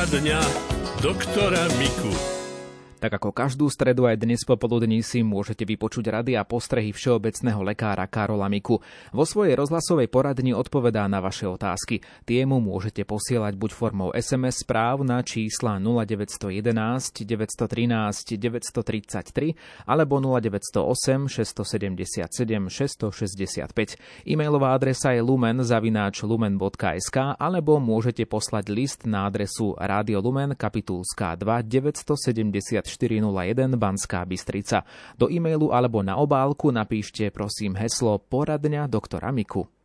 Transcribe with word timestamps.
Poradňa 0.00 0.40
doktora 1.04 1.68
Miku. 1.76 2.29
Tak 3.00 3.16
ako 3.16 3.32
každú 3.32 3.72
stredu 3.72 4.04
aj 4.04 4.20
dnes 4.20 4.44
popoludní 4.44 5.00
si 5.00 5.24
môžete 5.24 5.64
vypočuť 5.64 6.20
rady 6.20 6.36
a 6.36 6.44
postrehy 6.44 6.92
všeobecného 6.92 7.64
lekára 7.64 8.04
Karola 8.04 8.44
Miku. 8.52 8.84
Vo 9.16 9.24
svojej 9.24 9.56
rozhlasovej 9.56 10.12
poradni 10.12 10.52
odpovedá 10.52 11.08
na 11.08 11.24
vaše 11.24 11.48
otázky. 11.48 12.04
Tie 12.28 12.44
mu 12.44 12.60
môžete 12.60 13.08
posielať 13.08 13.56
buď 13.56 13.70
formou 13.72 14.12
SMS 14.12 14.68
správ 14.68 15.00
na 15.00 15.24
čísla 15.24 15.80
0911 15.80 17.24
913 17.24 18.36
933 18.36 19.88
alebo 19.88 20.20
0908 20.20 21.32
677 21.40 22.20
665. 22.68 24.28
E-mailová 24.28 24.76
adresa 24.76 25.16
je 25.16 25.24
lumen 25.24 25.64
zavináč 25.64 26.20
lumen.sk 26.20 27.16
alebo 27.40 27.80
môžete 27.80 28.28
poslať 28.28 28.68
list 28.68 29.08
na 29.08 29.24
adresu 29.24 29.72
Radio 29.80 30.20
Lumen 30.20 30.52
Kapitulská 30.52 31.40
2 31.40 31.64
970 31.64 32.89
401 32.90 33.78
Banská 33.78 34.26
Bystrica. 34.26 34.82
Do 35.14 35.30
e-mailu 35.30 35.70
alebo 35.70 36.02
na 36.02 36.18
obálku 36.18 36.74
napíšte 36.74 37.30
prosím 37.30 37.78
heslo 37.78 38.18
Poradňa 38.18 38.90
doktora 38.90 39.30
Miku. 39.30 39.79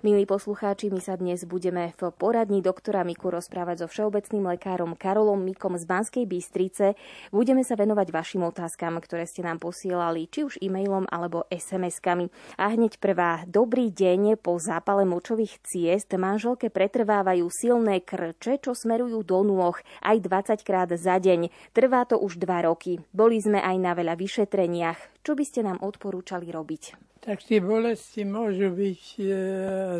Milí 0.00 0.24
poslucháči, 0.24 0.88
my 0.88 0.96
sa 0.96 1.12
dnes 1.20 1.44
budeme 1.44 1.92
v 1.92 2.08
poradni 2.16 2.64
doktora 2.64 3.04
Miku 3.04 3.28
rozprávať 3.28 3.84
so 3.84 3.86
všeobecným 3.92 4.48
lekárom 4.56 4.96
Karolom 4.96 5.36
Mikom 5.36 5.76
z 5.76 5.84
Banskej 5.84 6.24
Bystrice. 6.24 6.96
Budeme 7.28 7.60
sa 7.68 7.76
venovať 7.76 8.08
vašim 8.08 8.40
otázkam, 8.40 8.96
ktoré 8.96 9.28
ste 9.28 9.44
nám 9.44 9.60
posielali, 9.60 10.24
či 10.24 10.48
už 10.48 10.56
e-mailom 10.64 11.04
alebo 11.04 11.44
SMS-kami. 11.52 12.32
A 12.56 12.72
hneď 12.72 12.96
prvá. 12.96 13.44
Dobrý 13.44 13.92
deň. 13.92 14.40
Po 14.40 14.56
zápale 14.56 15.04
močových 15.04 15.60
ciest 15.68 16.08
manželke 16.16 16.72
pretrvávajú 16.72 17.52
silné 17.52 18.00
krče, 18.00 18.56
čo 18.56 18.72
smerujú 18.72 19.20
do 19.20 19.44
nôh 19.44 19.76
aj 20.00 20.16
20 20.16 20.64
krát 20.64 20.88
za 20.96 21.20
deň. 21.20 21.52
Trvá 21.76 22.08
to 22.08 22.16
už 22.16 22.40
2 22.40 22.48
roky. 22.64 23.04
Boli 23.12 23.36
sme 23.36 23.60
aj 23.60 23.76
na 23.76 23.92
veľa 23.92 24.16
vyšetreniach. 24.16 25.20
Čo 25.20 25.36
by 25.36 25.44
ste 25.44 25.60
nám 25.60 25.84
odporúčali 25.84 26.48
robiť? 26.48 27.09
Tak 27.20 27.44
tie 27.44 27.60
bolesti 27.60 28.24
môžu 28.24 28.72
byť 28.72 29.02
e, 29.20 29.24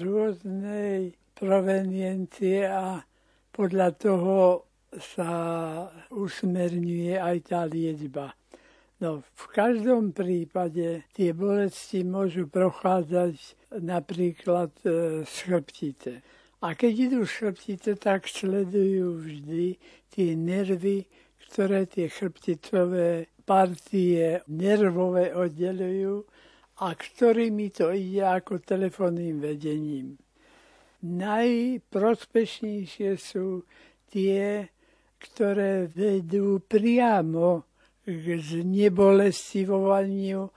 rôznej 0.00 1.12
proveniencie 1.36 2.64
a 2.64 3.04
podľa 3.52 3.88
toho 4.00 4.64
sa 4.96 5.32
usmerňuje 6.10 7.20
aj 7.20 7.36
tá 7.44 7.68
liečba. 7.68 8.32
No, 9.00 9.24
v 9.24 9.44
každom 9.52 10.12
prípade 10.12 11.08
tie 11.16 11.32
bolesti 11.32 12.04
môžu 12.04 12.48
prochádzať 12.48 13.36
napríklad 13.80 14.72
e, 14.84 15.24
z 15.24 15.34
chrbtice. 15.44 16.12
A 16.60 16.76
keď 16.76 16.92
idú 17.08 17.20
z 17.24 17.32
chrbtice, 17.36 17.90
tak 17.96 18.28
sledujú 18.28 19.24
vždy 19.24 19.80
tie 20.12 20.36
nervy, 20.36 21.08
ktoré 21.48 21.88
tie 21.88 22.12
chrbticové 22.12 23.32
partie 23.48 24.44
nervové 24.48 25.32
oddelujú 25.32 26.28
a 26.80 26.96
ktorými 26.96 27.68
to 27.70 27.92
ide 27.92 28.24
ako 28.24 28.58
telefónnym 28.64 29.40
vedením. 29.44 30.16
Najprospešnejšie 31.04 33.20
sú 33.20 33.68
tie, 34.08 34.64
ktoré 35.20 35.92
vedú 35.92 36.64
priamo 36.64 37.68
k 38.04 38.40
znebolestivovaniu 38.40 40.50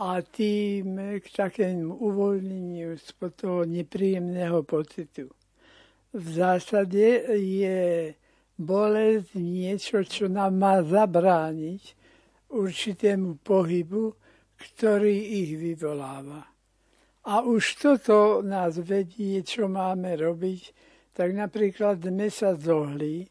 a 0.00 0.22
tým 0.24 0.96
k 1.20 1.26
takému 1.28 1.92
uvoľneniu 1.96 2.96
spod 3.00 3.34
toho 3.40 3.64
nepríjemného 3.64 4.62
pocitu. 4.64 5.28
V 6.12 6.26
zásade 6.28 7.24
je 7.40 8.12
bolesť 8.56 9.34
niečo, 9.36 10.04
čo 10.04 10.28
nám 10.28 10.58
má 10.60 10.82
zabrániť 10.84 11.94
určitému 12.52 13.34
pohybu, 13.40 14.19
ktorý 14.60 15.16
ich 15.40 15.56
vyvoláva. 15.56 16.44
A 17.24 17.44
už 17.44 17.80
toto 17.80 18.44
nás 18.44 18.76
vedie, 18.80 19.40
čo 19.40 19.68
máme 19.68 20.16
robiť, 20.20 20.62
tak 21.16 21.32
napríklad 21.32 22.00
sme 22.00 22.28
sa 22.28 22.52
zohli 22.56 23.24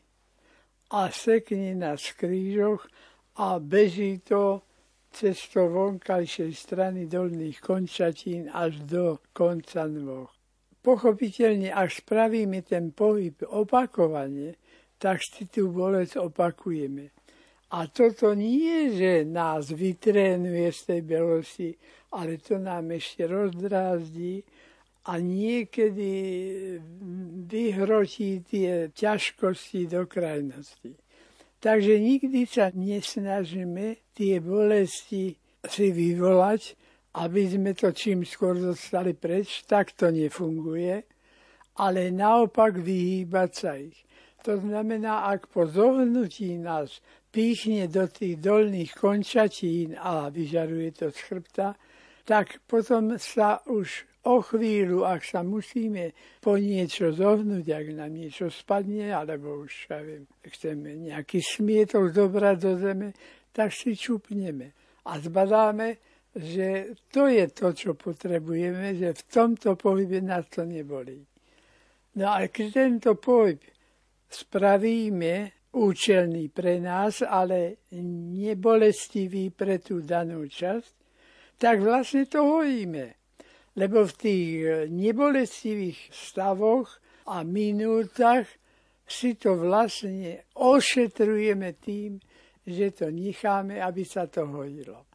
a 0.90 1.10
sekne 1.14 1.78
na 1.78 1.94
skrížoch 1.94 2.86
a 3.38 3.62
beží 3.62 4.22
to 4.26 4.66
cez 5.10 5.42
to 5.50 5.70
vonkajšej 5.70 6.52
strany 6.54 7.10
dolných 7.10 7.58
končatín 7.62 8.50
až 8.50 8.78
do 8.86 9.18
konca 9.34 9.90
nôh. 9.90 10.30
Pochopiteľne, 10.80 11.74
ak 11.74 12.06
spravíme 12.06 12.62
ten 12.62 12.94
pohyb 12.94 13.36
opakovane, 13.50 14.56
tak 15.02 15.26
si 15.26 15.50
tú 15.50 15.74
bolesť 15.74 16.22
opakujeme. 16.22 17.19
A 17.70 17.86
toto 17.86 18.34
nie, 18.34 18.98
že 18.98 19.30
nás 19.30 19.70
vytrénuje 19.70 20.74
z 20.74 20.80
tej 20.90 21.02
belosti, 21.06 21.70
ale 22.18 22.42
to 22.42 22.58
nám 22.58 22.90
ešte 22.90 23.30
rozdrázdí 23.30 24.42
a 25.06 25.22
niekedy 25.22 26.12
vyhrotí 27.46 28.42
tie 28.42 28.90
ťažkosti 28.90 29.86
do 29.86 30.10
krajnosti. 30.10 30.98
Takže 31.60 32.00
nikdy 32.00 32.50
sa 32.50 32.74
nesnažíme 32.74 34.02
tie 34.18 34.42
bolesti 34.42 35.38
si 35.68 35.88
vyvolať, 35.92 36.74
aby 37.22 37.42
sme 37.52 37.72
to 37.76 37.92
čím 37.92 38.24
skôr 38.24 38.56
dostali 38.56 39.14
preč, 39.14 39.68
tak 39.68 39.92
to 39.94 40.08
nefunguje, 40.10 41.04
ale 41.78 42.10
naopak 42.16 42.80
vyhýbať 42.80 43.52
sa 43.52 43.72
ich. 43.76 43.98
To 44.48 44.56
znamená, 44.56 45.28
ak 45.28 45.52
po 45.52 45.68
zohnutí 45.68 46.56
nás 46.56 47.04
píchne 47.30 47.86
do 47.88 48.10
tých 48.10 48.42
dolných 48.42 48.98
končatín 48.98 49.94
a 49.98 50.30
vyžaruje 50.34 50.90
to 50.92 51.08
z 51.14 51.18
chrbta, 51.30 51.78
tak 52.26 52.62
potom 52.66 53.18
sa 53.18 53.62
už 53.66 54.06
o 54.30 54.44
chvíľu, 54.44 55.08
ak 55.08 55.24
sa 55.24 55.42
musíme 55.42 56.12
po 56.44 56.60
niečo 56.60 57.16
zohnúť, 57.16 57.66
ak 57.72 57.88
nám 57.96 58.12
niečo 58.12 58.52
spadne, 58.52 59.10
alebo 59.10 59.64
už, 59.64 59.90
ja 59.90 60.04
viem, 60.04 60.28
chceme 60.44 61.10
nejaký 61.10 61.40
smietok 61.40 62.12
zobrať 62.12 62.56
do 62.60 62.72
zeme, 62.78 63.10
tak 63.56 63.72
si 63.74 63.96
čupneme 63.96 64.76
a 65.08 65.18
zbadáme, 65.18 65.98
že 66.36 66.94
to 67.10 67.26
je 67.26 67.50
to, 67.50 67.74
čo 67.74 67.92
potrebujeme, 67.98 68.94
že 68.94 69.18
v 69.18 69.24
tomto 69.26 69.74
pohybe 69.74 70.22
nás 70.22 70.46
to 70.52 70.62
nebolí. 70.62 71.26
No 72.20 72.30
a 72.30 72.46
keď 72.46 72.68
tento 72.74 73.18
pohyb 73.18 73.58
spravíme 74.30 75.59
účelný 75.70 76.50
pre 76.50 76.82
nás, 76.82 77.22
ale 77.22 77.86
nebolestivý 77.94 79.54
pre 79.54 79.78
tú 79.78 80.02
danú 80.02 80.50
časť, 80.50 80.94
tak 81.62 81.84
vlastne 81.86 82.26
to 82.26 82.42
hojíme. 82.42 83.14
Lebo 83.78 84.08
v 84.10 84.14
tých 84.18 84.52
nebolestivých 84.90 86.10
stavoch 86.10 86.90
a 87.30 87.46
minútach 87.46 88.50
si 89.06 89.38
to 89.38 89.58
vlastne 89.58 90.50
ošetrujeme 90.58 91.78
tým, 91.78 92.18
že 92.66 92.94
to 92.94 93.14
necháme, 93.14 93.78
aby 93.82 94.04
sa 94.06 94.26
to 94.26 94.46
hojilo. 94.50 95.06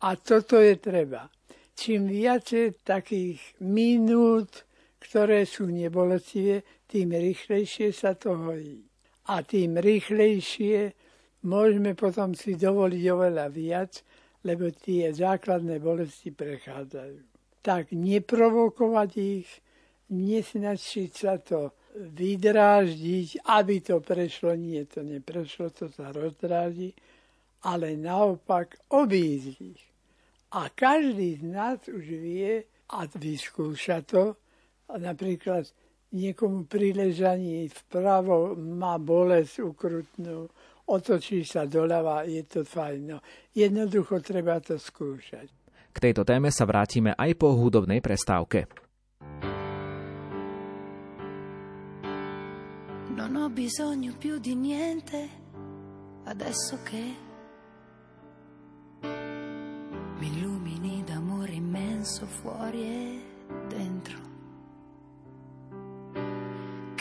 A 0.00 0.16
toto 0.16 0.56
je 0.56 0.80
treba. 0.80 1.28
Čím 1.76 2.08
viacej 2.08 2.84
takých 2.84 3.40
minút, 3.64 4.64
ktoré 5.00 5.44
sú 5.48 5.68
nebolestivé, 5.68 6.84
tým 6.88 7.08
rýchlejšie 7.16 7.92
sa 7.92 8.16
to 8.16 8.36
hojí 8.36 8.89
a 9.30 9.46
tým 9.46 9.78
rýchlejšie 9.78 10.90
môžeme 11.46 11.94
potom 11.94 12.34
si 12.34 12.58
dovoliť 12.58 13.04
oveľa 13.14 13.46
viac, 13.54 14.02
lebo 14.42 14.74
tie 14.74 15.14
základné 15.14 15.78
bolesti 15.78 16.34
prechádzajú. 16.34 17.18
Tak 17.62 17.94
neprovokovať 17.94 19.10
ich, 19.20 19.48
nesnačiť 20.10 21.10
sa 21.14 21.38
to 21.38 21.70
vydráždiť, 21.94 23.46
aby 23.46 23.76
to 23.78 24.02
prešlo. 24.02 24.58
Nie, 24.58 24.90
to 24.90 25.06
neprešlo, 25.06 25.70
to 25.70 25.86
sa 25.94 26.10
rozdráži, 26.10 26.90
ale 27.62 27.94
naopak 27.94 28.80
obísť 28.90 29.46
ich. 29.62 29.82
A 30.50 30.66
každý 30.74 31.38
z 31.38 31.42
nás 31.46 31.78
už 31.86 32.02
vie 32.02 32.66
a 32.90 33.06
vyskúša 33.06 34.02
to, 34.02 34.34
napríklad 34.90 35.70
niekomu 36.10 36.66
pri 36.66 36.94
ležaní 36.94 37.70
vpravo 37.70 38.58
má 38.58 38.98
bolesť 38.98 39.62
ukrutnú, 39.62 40.50
otočí 40.90 41.46
sa 41.46 41.66
doľava, 41.66 42.26
je 42.26 42.42
to 42.46 42.66
fajn. 42.66 43.00
No, 43.14 43.18
jednoducho 43.54 44.18
treba 44.18 44.58
to 44.58 44.74
skúšať. 44.74 45.46
K 45.90 45.96
tejto 45.98 46.22
téme 46.22 46.54
sa 46.54 46.66
vrátime 46.66 47.14
aj 47.18 47.30
po 47.34 47.54
hudobnej 47.54 47.98
prestávke. 47.98 48.66
Non 53.10 53.36
ho 53.36 53.50
bisogno 53.50 54.14
più 54.16 54.38
di 54.38 54.54
niente 54.54 55.18
adesso 56.24 56.78
che 56.84 57.04
mi 60.18 60.26
illumini 60.26 61.02
d'amore 61.04 61.52
immenso 61.52 62.26
fuori 62.26 62.82
e 62.82 63.29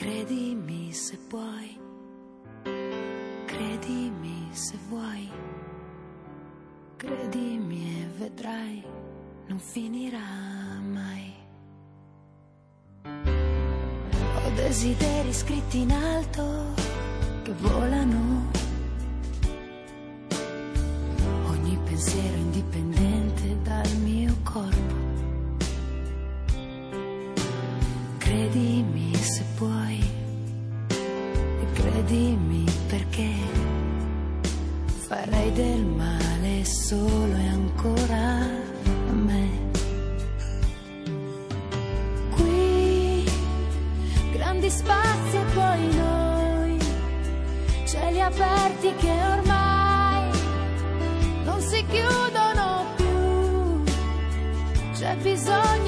Credimi 0.09 0.91
se 0.91 1.17
puoi, 1.27 1.77
Credimi 3.45 4.47
se 4.53 4.75
vuoi, 4.89 5.29
credimi 6.97 8.01
e 8.01 8.07
vedrai, 8.17 8.83
non 9.45 9.59
finirà 9.59 10.17
mai. 10.81 11.35
Ho 13.05 14.49
desideri 14.55 15.31
scritti 15.31 15.81
in 15.81 15.91
alto 15.91 16.73
che 17.43 17.53
volano. 17.59 18.49
Ogni 21.49 21.77
pensiero 21.83 22.35
indipendente 22.35 23.61
dal 23.61 23.95
mio 23.97 24.35
corpo. 24.41 25.08
Credimi 28.29 29.11
se 29.15 29.43
puoi 29.55 29.99
e 30.87 31.65
credimi 31.73 32.63
perché 32.87 33.27
farei 35.07 35.51
del 35.53 35.83
male 35.83 36.63
solo 36.63 37.35
e 37.35 37.47
ancora 37.47 38.45
a 39.09 39.13
me. 39.13 39.49
Qui 42.35 43.25
grandi 44.33 44.69
spazi 44.69 45.35
e 45.35 45.43
poi 45.55 45.95
noi, 45.95 46.77
cieli 47.87 48.21
aperti 48.21 48.93
che 48.95 49.09
ormai 49.09 50.29
non 51.45 51.59
si 51.61 51.83
chiudono 51.83 52.85
più. 52.95 53.83
C'è 54.93 55.15
bisogno 55.15 55.78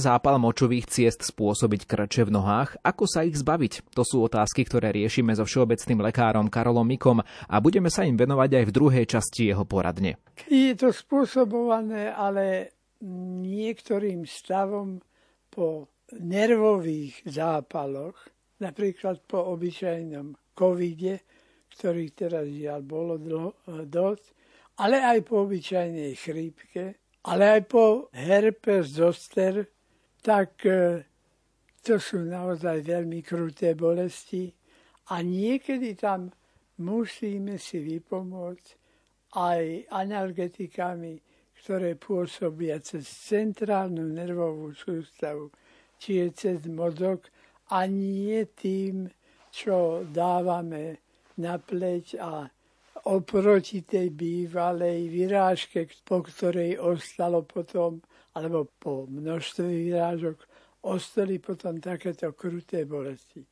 Zápal 0.00 0.40
močových 0.40 0.88
ciest 0.88 1.28
spôsobiť 1.28 1.84
krče 1.84 2.24
v 2.24 2.32
nohách? 2.32 2.80
Ako 2.80 3.04
sa 3.04 3.20
ich 3.20 3.36
zbaviť? 3.36 3.92
To 3.92 4.00
sú 4.00 4.24
otázky, 4.24 4.64
ktoré 4.64 4.96
riešime 4.96 5.36
so 5.36 5.44
všeobecným 5.44 6.00
lekárom 6.00 6.48
Karolom 6.48 6.88
Mikom 6.88 7.20
a 7.20 7.56
budeme 7.60 7.92
sa 7.92 8.08
im 8.08 8.16
venovať 8.16 8.50
aj 8.56 8.64
v 8.64 8.72
druhej 8.72 9.04
časti 9.04 9.52
jeho 9.52 9.68
poradne. 9.68 10.16
Je 10.48 10.72
to 10.72 10.88
spôsobované 10.88 12.16
ale 12.16 12.72
niektorým 13.44 14.24
stavom 14.24 15.04
po 15.52 15.92
nervových 16.16 17.20
zápaloch, 17.28 18.16
napríklad 18.64 19.20
po 19.28 19.52
obyčajnom 19.52 20.56
covide, 20.56 21.28
ktorých 21.76 22.12
teraz 22.16 22.48
žiaľ 22.48 22.80
bolo 22.88 23.20
dosť, 23.84 24.26
ale 24.80 25.04
aj 25.04 25.18
po 25.28 25.44
obyčajnej 25.44 26.12
chrípke, 26.16 26.96
ale 27.28 27.60
aj 27.60 27.62
po 27.68 28.08
herpes 28.16 28.96
zoster, 28.96 29.68
tak 30.20 30.64
e, 30.68 31.04
to 31.80 31.96
sú 31.96 32.24
naozaj 32.24 32.84
veľmi 32.84 33.24
kruté 33.24 33.72
bolesti 33.72 34.52
a 35.10 35.24
niekedy 35.24 35.96
tam 35.96 36.28
musíme 36.80 37.56
si 37.56 37.80
vypomôcť 37.80 38.68
aj 39.36 39.90
analgetikami, 39.92 41.20
ktoré 41.60 41.96
pôsobia 41.96 42.80
cez 42.80 43.04
centrálnu 43.04 44.04
nervovú 44.12 44.72
sústavu, 44.72 45.52
či 46.00 46.24
je 46.24 46.28
cez 46.32 46.58
mozog 46.68 47.24
a 47.70 47.84
nie 47.84 48.44
tým, 48.56 49.06
čo 49.52 50.06
dávame 50.08 51.04
na 51.36 51.60
pleť 51.60 52.06
a 52.18 52.48
oproti 53.08 53.84
tej 53.84 54.12
bývalej 54.12 55.08
vyrážke, 55.08 55.88
po 56.04 56.20
ktorej 56.24 56.76
ostalo 56.80 57.44
potom, 57.44 58.00
alebo 58.34 58.70
po 58.78 59.06
množstve 59.10 59.66
vyrážok, 59.66 60.38
ostali 60.86 61.38
potom 61.38 61.80
takéto 61.80 62.32
kruté 62.32 62.88
bolesti. 62.88 63.44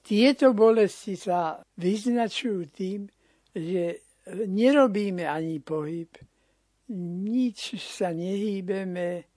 Tieto 0.00 0.56
bolesti 0.56 1.18
sa 1.18 1.60
vyznačujú 1.76 2.60
tým, 2.72 3.04
že 3.52 4.00
nerobíme 4.48 5.28
ani 5.28 5.60
pohyb, 5.60 6.08
nič 7.28 7.76
sa 7.76 8.16
nehýbeme 8.16 9.28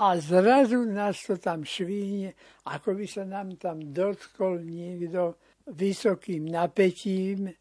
a 0.00 0.06
zrazu 0.16 0.88
nás 0.88 1.20
to 1.28 1.36
tam 1.36 1.62
švihne, 1.62 2.32
ako 2.64 2.96
by 2.96 3.06
sa 3.06 3.28
nám 3.28 3.60
tam 3.60 3.92
dotkol 3.92 4.64
niekto 4.64 5.36
vysokým 5.68 6.48
napätím, 6.48 7.52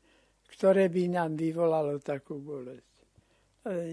ktoré 0.48 0.88
by 0.88 1.04
nám 1.12 1.36
vyvolalo 1.36 2.00
takú 2.00 2.40
bolesť. 2.40 2.93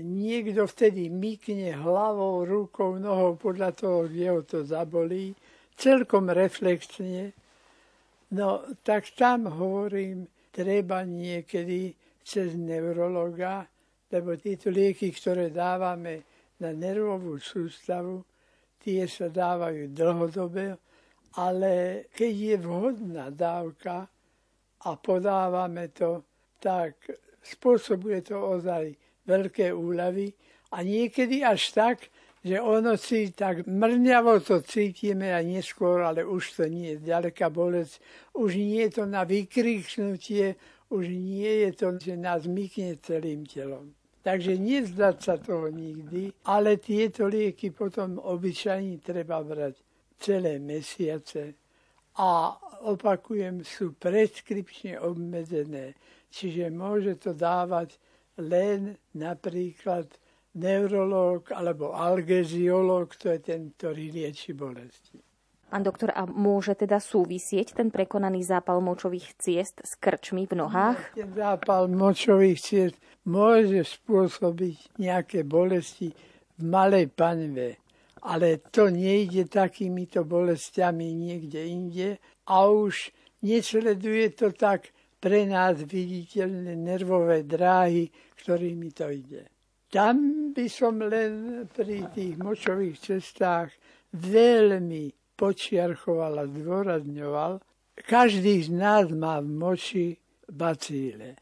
Niekto 0.02 0.66
vtedy 0.66 1.06
mykne 1.06 1.78
hlavou, 1.78 2.42
rukou, 2.42 2.98
nohou 2.98 3.38
podľa 3.38 3.70
toho, 3.70 3.98
kde 4.10 4.26
ho 4.26 4.40
to 4.42 4.66
zabolí, 4.66 5.30
celkom 5.78 6.26
reflexne. 6.34 7.30
No 8.34 8.66
tak 8.82 9.14
tam 9.14 9.46
hovorím, 9.46 10.26
treba 10.50 11.06
niekedy 11.06 11.94
cez 12.26 12.58
neurologa, 12.58 13.66
lebo 14.10 14.34
tieto 14.34 14.70
lieky, 14.70 15.14
ktoré 15.14 15.54
dávame 15.54 16.26
na 16.58 16.74
nervovú 16.74 17.38
sústavu, 17.38 18.26
tie 18.82 19.06
sa 19.06 19.30
dávajú 19.30 19.94
dlhodobé, 19.94 20.74
ale 21.38 22.06
keď 22.10 22.32
je 22.34 22.56
vhodná 22.58 23.30
dávka 23.30 24.02
a 24.82 24.90
podávame 24.98 25.94
to, 25.94 26.26
tak 26.58 26.98
spôsobuje 27.40 28.20
to 28.26 28.36
ozaj 28.36 28.90
veľké 29.26 29.72
úľavy 29.74 30.32
a 30.70 30.82
niekedy 30.84 31.42
až 31.44 31.74
tak, 31.74 31.98
že 32.40 32.56
ono 32.56 32.96
si 32.96 33.36
tak 33.36 33.68
mrňavo 33.68 34.40
to 34.40 34.64
cítime 34.64 35.28
a 35.28 35.44
neskôr, 35.44 36.00
ale 36.00 36.24
už 36.24 36.56
to 36.56 36.64
nie 36.64 36.96
je 36.96 37.12
ďaleká 37.12 37.52
bolesť, 37.52 38.00
už 38.32 38.56
nie 38.56 38.80
je 38.88 38.90
to 38.96 39.04
na 39.04 39.28
vykričnutie, 39.28 40.56
už 40.88 41.04
nie 41.12 41.68
je 41.68 41.70
to, 41.76 41.88
že 42.00 42.16
nás 42.16 42.48
mykne 42.48 42.96
celým 43.04 43.44
telom. 43.44 43.92
Takže 44.20 44.56
nezdať 44.56 45.16
sa 45.20 45.34
toho 45.36 45.68
nikdy, 45.68 46.32
ale 46.44 46.76
tieto 46.76 47.28
lieky 47.28 47.72
potom 47.72 48.20
obyčajne 48.20 49.00
treba 49.00 49.40
brať 49.40 49.80
celé 50.20 50.60
mesiace 50.60 51.56
a 52.20 52.52
opakujem, 52.84 53.64
sú 53.64 53.96
preskripčne 53.96 55.00
obmedzené. 55.00 55.96
Čiže 56.28 56.68
môže 56.68 57.16
to 57.16 57.32
dávať 57.32 57.96
len 58.40 58.96
napríklad 59.14 60.08
neurológ 60.56 61.54
alebo 61.54 61.94
algeziológ, 61.94 63.14
to 63.14 63.30
je 63.30 63.38
ten, 63.38 63.70
ktorý 63.76 64.10
lieči 64.10 64.56
bolesti. 64.56 65.22
Pán 65.70 65.86
doktor, 65.86 66.10
a 66.10 66.26
môže 66.26 66.74
teda 66.74 66.98
súvisieť 66.98 67.78
ten 67.78 67.94
prekonaný 67.94 68.42
zápal 68.42 68.82
močových 68.82 69.38
ciest 69.38 69.78
s 69.86 69.94
krčmi 69.94 70.50
v 70.50 70.58
nohách? 70.58 71.14
Ten 71.14 71.30
zápal 71.30 71.86
močových 71.86 72.58
ciest 72.58 72.98
môže 73.22 73.86
spôsobiť 73.86 74.98
nejaké 74.98 75.46
bolesti 75.46 76.10
v 76.58 76.62
malej 76.66 77.14
panve, 77.14 77.78
ale 78.26 78.58
to 78.74 78.90
nejde 78.90 79.46
takýmito 79.46 80.26
bolestiami 80.26 81.14
niekde 81.14 81.62
inde 81.62 82.08
a 82.50 82.66
už 82.66 83.14
nesleduje 83.46 84.34
to 84.34 84.50
tak 84.50 84.90
pre 85.20 85.44
nás 85.44 85.76
viditeľné 85.84 86.74
nervové 86.80 87.44
dráhy, 87.44 88.08
ktorými 88.40 88.88
to 88.96 89.12
ide. 89.12 89.44
Tam 89.92 90.50
by 90.56 90.66
som 90.70 91.02
len 91.04 91.66
pri 91.68 92.08
tých 92.14 92.40
močových 92.40 92.96
cestách 92.96 93.74
veľmi 94.16 95.36
počiarchoval 95.36 96.34
a 96.40 96.44
zdôrazňoval, 96.48 97.52
každý 98.00 98.64
z 98.64 98.70
nás 98.72 99.12
má 99.12 99.44
v 99.44 99.50
moči 99.50 100.06
bacíle. 100.48 101.36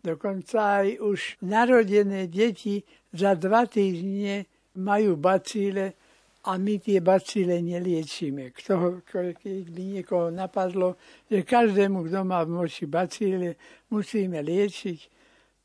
Dokonca 0.00 0.80
aj 0.80 0.88
už 0.98 1.20
narodené 1.44 2.26
deti 2.26 2.80
za 3.12 3.36
dva 3.36 3.68
týždne 3.68 4.48
majú 4.80 5.20
bacíle 5.20 5.99
a 6.40 6.56
my 6.56 6.80
tie 6.80 7.04
bacíle 7.04 7.60
neliečíme. 7.60 8.56
Kto, 8.56 9.04
keď 9.04 9.64
by 9.68 9.82
niekoho 10.00 10.32
napadlo, 10.32 10.96
že 11.28 11.44
každému, 11.44 12.08
kto 12.08 12.24
má 12.24 12.40
v 12.48 12.56
moči 12.56 12.88
bacíle, 12.88 13.60
musíme 13.92 14.40
liečiť, 14.40 15.00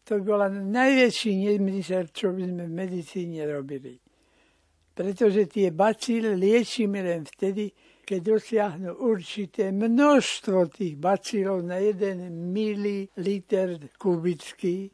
to 0.04 0.20
bola 0.22 0.52
najväčší 0.52 1.32
nezmysel, 1.48 2.12
čo 2.12 2.36
by 2.36 2.44
sme 2.44 2.64
v 2.68 2.74
medicíne 2.76 3.42
robili. 3.48 3.96
Pretože 4.96 5.48
tie 5.48 5.72
bacíle 5.72 6.36
liečíme 6.36 7.00
len 7.04 7.24
vtedy, 7.24 7.72
keď 8.06 8.20
dosiahnu 8.22 9.02
určité 9.02 9.74
množstvo 9.74 10.70
tých 10.70 10.96
bacílov 10.96 11.66
na 11.66 11.82
1 11.82 12.30
mililiter 12.32 13.82
kubický 13.98 14.94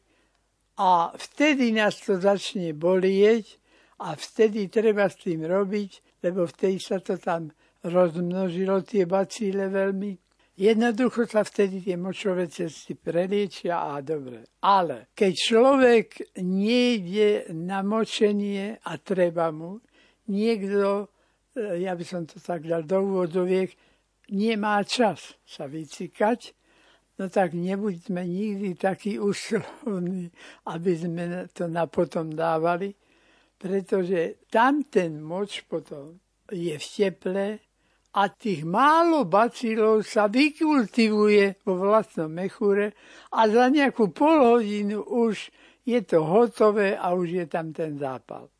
a 0.80 1.12
vtedy 1.12 1.76
nás 1.76 2.00
to 2.00 2.16
začne 2.16 2.72
bolieť 2.72 3.61
a 4.02 4.18
vtedy 4.18 4.66
treba 4.66 5.06
s 5.06 5.22
tým 5.22 5.46
robiť, 5.46 6.20
lebo 6.26 6.42
vtedy 6.42 6.82
sa 6.82 6.98
to 6.98 7.14
tam 7.14 7.54
rozmnožilo, 7.86 8.82
tie 8.82 9.06
bacíle 9.06 9.70
veľmi. 9.70 10.18
Jednoducho 10.52 11.24
sa 11.24 11.46
vtedy 11.46 11.80
tie 11.80 11.96
močové 11.96 12.50
cesty 12.50 12.92
preliečia 12.98 13.88
a 13.94 14.04
dobre. 14.04 14.44
Ale 14.60 15.10
keď 15.16 15.32
človek 15.32 16.06
nejde 16.44 17.48
na 17.56 17.80
močenie 17.80 18.76
a 18.84 18.92
treba 19.00 19.48
mu, 19.48 19.80
niekto, 20.28 21.08
e, 21.56 21.80
ja 21.82 21.96
by 21.96 22.04
som 22.04 22.28
to 22.28 22.36
tak 22.36 22.68
dal 22.68 22.84
do 22.84 23.00
úvodoviek, 23.00 23.72
nemá 24.28 24.84
čas 24.84 25.40
sa 25.40 25.64
vycikať, 25.64 26.52
no 27.16 27.32
tak 27.32 27.56
nebuďme 27.56 28.22
nikdy 28.22 28.76
takí 28.76 29.16
úsilovní, 29.16 30.28
aby 30.68 30.92
sme 30.94 31.24
to 31.56 31.64
na 31.64 31.88
potom 31.88 32.28
dávali, 32.28 32.92
pretože 33.62 34.42
tam 34.50 34.82
ten 34.82 35.22
moč 35.22 35.62
potom 35.70 36.18
je 36.50 36.74
v 36.74 36.86
teple 36.98 37.46
a 38.18 38.22
tých 38.26 38.66
málo 38.66 39.22
bacilov 39.22 40.02
sa 40.02 40.26
vykultivuje 40.26 41.62
vo 41.62 41.78
vlastnom 41.78 42.26
mechure 42.26 42.90
a 43.30 43.46
za 43.46 43.70
nejakú 43.70 44.10
pol 44.10 44.58
hodinu 44.58 45.06
už 45.06 45.46
je 45.86 46.02
to 46.02 46.26
hotové 46.26 46.98
a 46.98 47.14
už 47.14 47.28
je 47.38 47.46
tam 47.46 47.70
ten 47.70 47.94
zápal. 47.94 48.50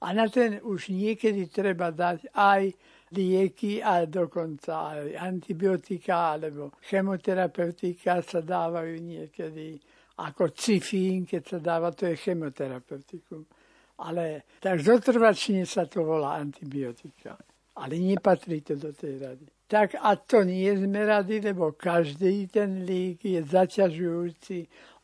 A 0.00 0.16
na 0.16 0.24
ten 0.32 0.64
už 0.64 0.88
niekedy 0.88 1.52
treba 1.52 1.92
dať 1.92 2.32
aj 2.32 2.72
lieky 3.12 3.84
a 3.84 4.08
dokonca 4.08 4.96
aj 4.96 5.20
antibiotika 5.20 6.36
alebo 6.40 6.72
chemoterapeutika 6.80 8.24
sa 8.24 8.40
dávajú 8.40 9.04
niekedy 9.04 9.76
ako 10.16 10.48
cifín, 10.56 11.28
keď 11.28 11.42
sa 11.44 11.58
dáva, 11.60 11.92
to 11.92 12.08
je 12.08 12.16
chemoterapeutikum 12.16 13.44
ale 13.96 14.44
tak 14.60 14.80
zotrvačne 14.80 15.64
sa 15.64 15.88
to 15.88 16.04
volá 16.04 16.36
antibiotika. 16.36 17.36
Ale 17.76 18.00
nepatrí 18.00 18.64
to 18.64 18.76
do 18.76 18.92
tej 18.92 19.20
rady. 19.20 19.46
Tak 19.66 19.98
a 19.98 20.16
to 20.16 20.46
nie 20.46 20.70
sme 20.78 21.04
rady, 21.04 21.42
lebo 21.42 21.74
každý 21.74 22.46
ten 22.46 22.86
lík 22.86 23.26
je 23.26 23.42
zaťažujúci, 23.42 24.58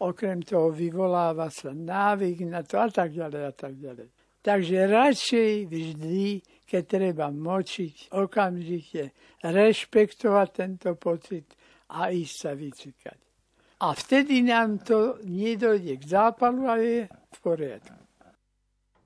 okrem 0.06 0.40
toho 0.40 0.70
vyvoláva 0.70 1.50
sa 1.50 1.74
návyk 1.74 2.46
na 2.46 2.62
to 2.62 2.78
a 2.78 2.88
tak 2.88 3.10
ďalej 3.12 3.42
a 3.42 3.52
tak 3.52 3.74
ďalej. 3.74 4.08
Takže 4.42 4.76
radšej 4.86 5.52
vždy, 5.66 6.26
keď 6.66 6.82
treba 6.86 7.26
močiť, 7.30 8.14
okamžite 8.14 9.14
rešpektovať 9.42 10.48
tento 10.50 10.94
pocit 10.98 11.46
a 11.94 12.10
ísť 12.10 12.34
sa 12.34 12.52
vycikať. 12.54 13.18
A 13.82 13.94
vtedy 13.98 14.46
nám 14.46 14.78
to 14.82 15.18
nedojde 15.26 15.98
k 15.98 16.04
zápalu 16.06 16.62
a 16.70 16.74
je 16.78 17.06
v 17.10 17.38
poriadku. 17.42 18.01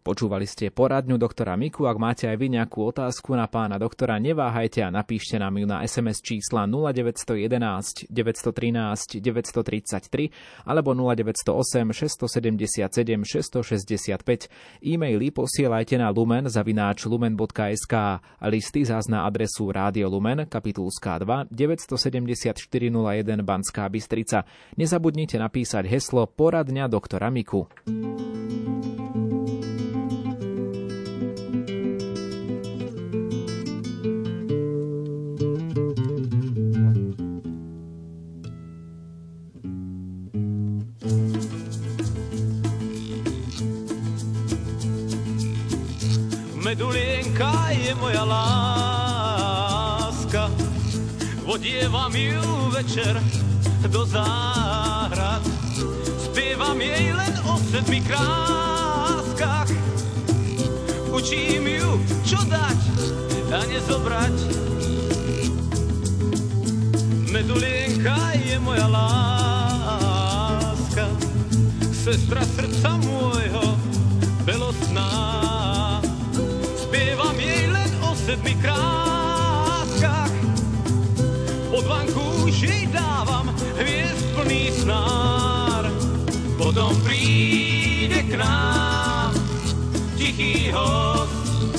Počúvali 0.06 0.46
ste 0.46 0.70
poradňu 0.70 1.18
doktora 1.18 1.58
Miku. 1.58 1.90
Ak 1.90 1.98
máte 1.98 2.30
aj 2.30 2.38
vy 2.38 2.54
nejakú 2.54 2.94
otázku 2.94 3.34
na 3.34 3.50
pána 3.50 3.74
doktora, 3.74 4.22
neváhajte 4.22 4.86
a 4.86 4.94
napíšte 4.94 5.34
nám 5.34 5.58
ju 5.58 5.66
na 5.66 5.82
SMS 5.82 6.22
čísla 6.22 6.62
0911 6.70 8.06
913 8.06 9.18
933 9.18 10.30
alebo 10.62 10.94
0908 10.94 11.90
677 11.90 12.86
665. 12.86 14.46
E-maily 14.86 15.34
posielajte 15.34 15.98
na 15.98 16.14
lumen 16.14 16.46
zavináč 16.46 17.10
lumen.sk 17.10 17.94
a 18.22 18.46
listy 18.46 18.86
zás 18.86 19.10
na 19.10 19.26
adresu 19.26 19.74
Rádio 19.74 20.06
Lumen, 20.06 20.46
kapitulská 20.46 21.18
2, 21.18 21.50
97401 21.50 23.42
Banská 23.42 23.90
Bystrica. 23.90 24.46
Nezabudnite 24.78 25.34
napísať 25.42 25.90
heslo 25.90 26.30
Poradňa 26.30 26.86
doktora 26.86 27.26
Miku. 27.26 27.66
Medulienka 47.36 47.68
je 47.68 47.92
moja 48.00 48.24
láska, 48.24 50.48
vodievam 51.44 52.16
ju 52.16 52.40
večer 52.72 53.12
do 53.92 54.08
záhrad. 54.08 55.44
Spievam 56.16 56.80
jej 56.80 57.12
len 57.12 57.34
o 57.44 57.60
sedmi 57.60 58.00
kráskach, 58.08 59.68
učím 61.12 61.68
ju, 61.68 62.00
čo 62.24 62.40
dať 62.48 62.80
a 63.52 63.68
nezobrať. 63.68 64.32
Medulienka 67.36 68.32
je 68.32 68.56
moja 68.64 68.88
láska, 68.88 71.04
sestra 71.92 72.40
srdca 72.48 72.96
môjho, 72.96 73.76
posledných 78.36 78.60
kráskach. 78.60 80.34
Pod 81.72 81.84
vankúši 81.88 82.88
dávam 82.92 83.48
hviezd 83.80 84.24
plný 84.36 84.64
snár. 84.76 85.88
Potom 86.60 86.92
príde 87.00 88.20
k 88.28 88.36
nám 88.36 89.32
tichý 90.20 90.68
host, 90.72 91.72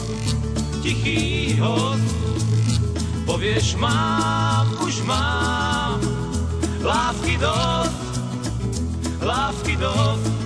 tichý 0.82 1.54
host. 1.62 2.10
Povieš, 3.28 3.76
mám, 3.78 4.66
už 4.82 5.04
mám, 5.04 6.00
lásky 6.82 7.38
dosť, 7.38 8.02
lásky 9.22 9.76
dosť. 9.78 10.37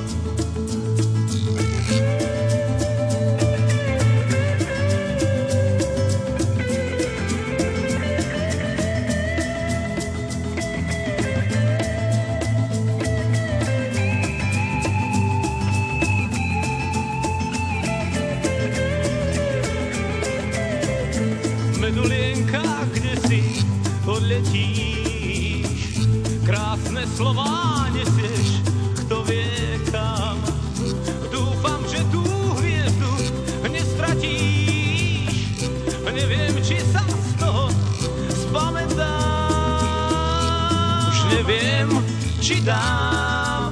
Či 42.51 42.59
dám 42.67 43.71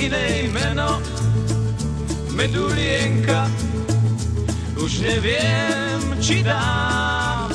iné 0.00 0.48
meno 0.48 1.04
medulienka. 2.32 3.44
Už 4.80 5.04
neviem, 5.04 6.00
či 6.16 6.40
dám 6.40 7.52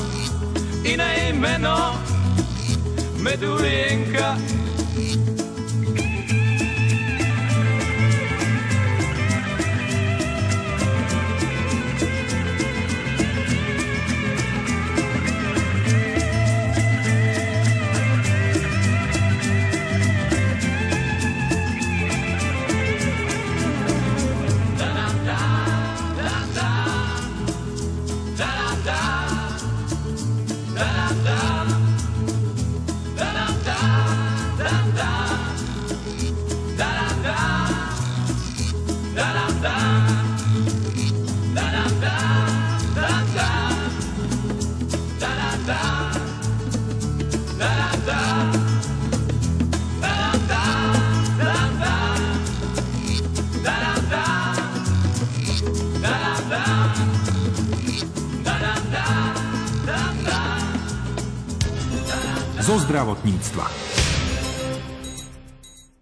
iné 0.86 1.34
meno 1.34 1.98
medulienka. 3.18 4.38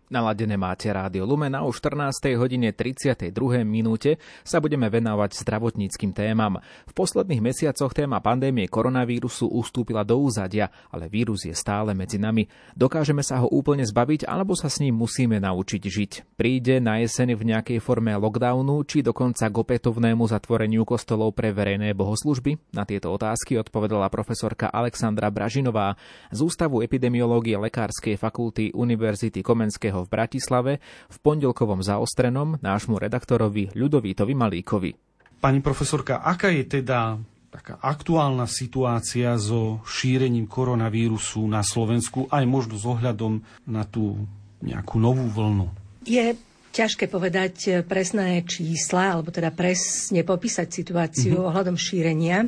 Naladené 0.08 0.56
máte 0.56 0.88
Rádio 0.88 1.28
Lumen 1.28 1.52
a 1.52 1.67
o 1.67 1.72
14. 1.76 2.32
hodine 2.39 2.72
32. 2.72 3.28
minúte 3.67 4.15
sa 4.39 4.63
budeme 4.63 4.88
venovať 4.88 5.36
zdravotníckým 5.43 6.15
témam. 6.15 6.63
V 6.88 6.93
posledných 6.96 7.43
mesiacoch 7.43 7.91
téma 7.91 8.24
pandémie 8.24 8.72
koronavírusu 8.72 9.52
ustúpila 9.52 10.08
do 10.08 10.15
úzadia, 10.24 10.72
ale 10.96 11.12
vírus 11.12 11.43
je 11.43 11.52
stále 11.52 11.91
medzi 11.91 12.15
nami. 12.15 12.48
Dokážeme 12.72 13.20
sa 13.20 13.43
ho 13.43 13.52
úplne 13.52 13.84
zbaviť 13.84 14.24
alebo 14.32 14.56
sa 14.56 14.72
s 14.72 14.80
ním 14.80 14.96
musíme 14.96 15.43
naučiť 15.43 15.84
žiť. 15.84 16.39
Príde 16.39 16.80
na 16.80 17.04
jeseň 17.04 17.36
v 17.36 17.43
nejakej 17.52 17.84
forme 17.84 18.15
lockdownu 18.15 18.88
či 18.88 19.04
dokonca 19.04 19.52
k 19.52 19.60
opätovnému 19.60 20.24
zatvoreniu 20.24 20.88
kostolov 20.88 21.36
pre 21.36 21.52
verejné 21.52 21.91
bohoslužby? 21.91 22.72
Na 22.72 22.88
tieto 22.88 23.12
otázky 23.12 23.60
odpovedala 23.60 24.08
profesorka 24.08 24.72
Alexandra 24.72 25.28
Bražinová 25.28 26.00
z 26.32 26.39
Ústavu 26.48 26.80
epidemiológie 26.80 27.60
Lekárskej 27.60 28.15
fakulty 28.15 28.72
Univerzity 28.72 29.43
Komenského 29.43 29.96
v 30.03 30.12
Bratislave 30.12 30.73
v 31.07 31.17
pondelkovom 31.23 31.81
zaostrenom 31.81 32.60
nášmu 32.60 32.99
redaktorovi 32.99 33.71
Ľudovítovi 33.73 34.33
Malíkovi. 34.36 34.91
Pani 35.38 35.62
profesorka, 35.62 36.21
aká 36.21 36.49
je 36.49 36.65
teda 36.81 37.17
taká 37.47 37.79
aktuálna 37.79 38.45
situácia 38.45 39.33
so 39.39 39.81
šírením 39.88 40.45
koronavírusu 40.45 41.41
na 41.47 41.63
Slovensku, 41.63 42.27
aj 42.29 42.43
možno 42.45 42.75
s 42.75 42.86
ohľadom 42.86 43.41
na 43.65 43.88
tú 43.88 44.27
nejakú 44.62 44.99
novú 44.99 45.25
vlnu? 45.31 45.67
Je 46.05 46.36
ťažké 46.73 47.10
povedať 47.10 47.81
presné 47.89 48.45
čísla, 48.45 49.17
alebo 49.17 49.33
teda 49.33 49.49
presne 49.49 50.21
popísať 50.21 50.67
situáciu 50.69 51.39
mm-hmm. 51.39 51.49
ohľadom 51.49 51.77
šírenia 51.79 52.45
e, 52.45 52.47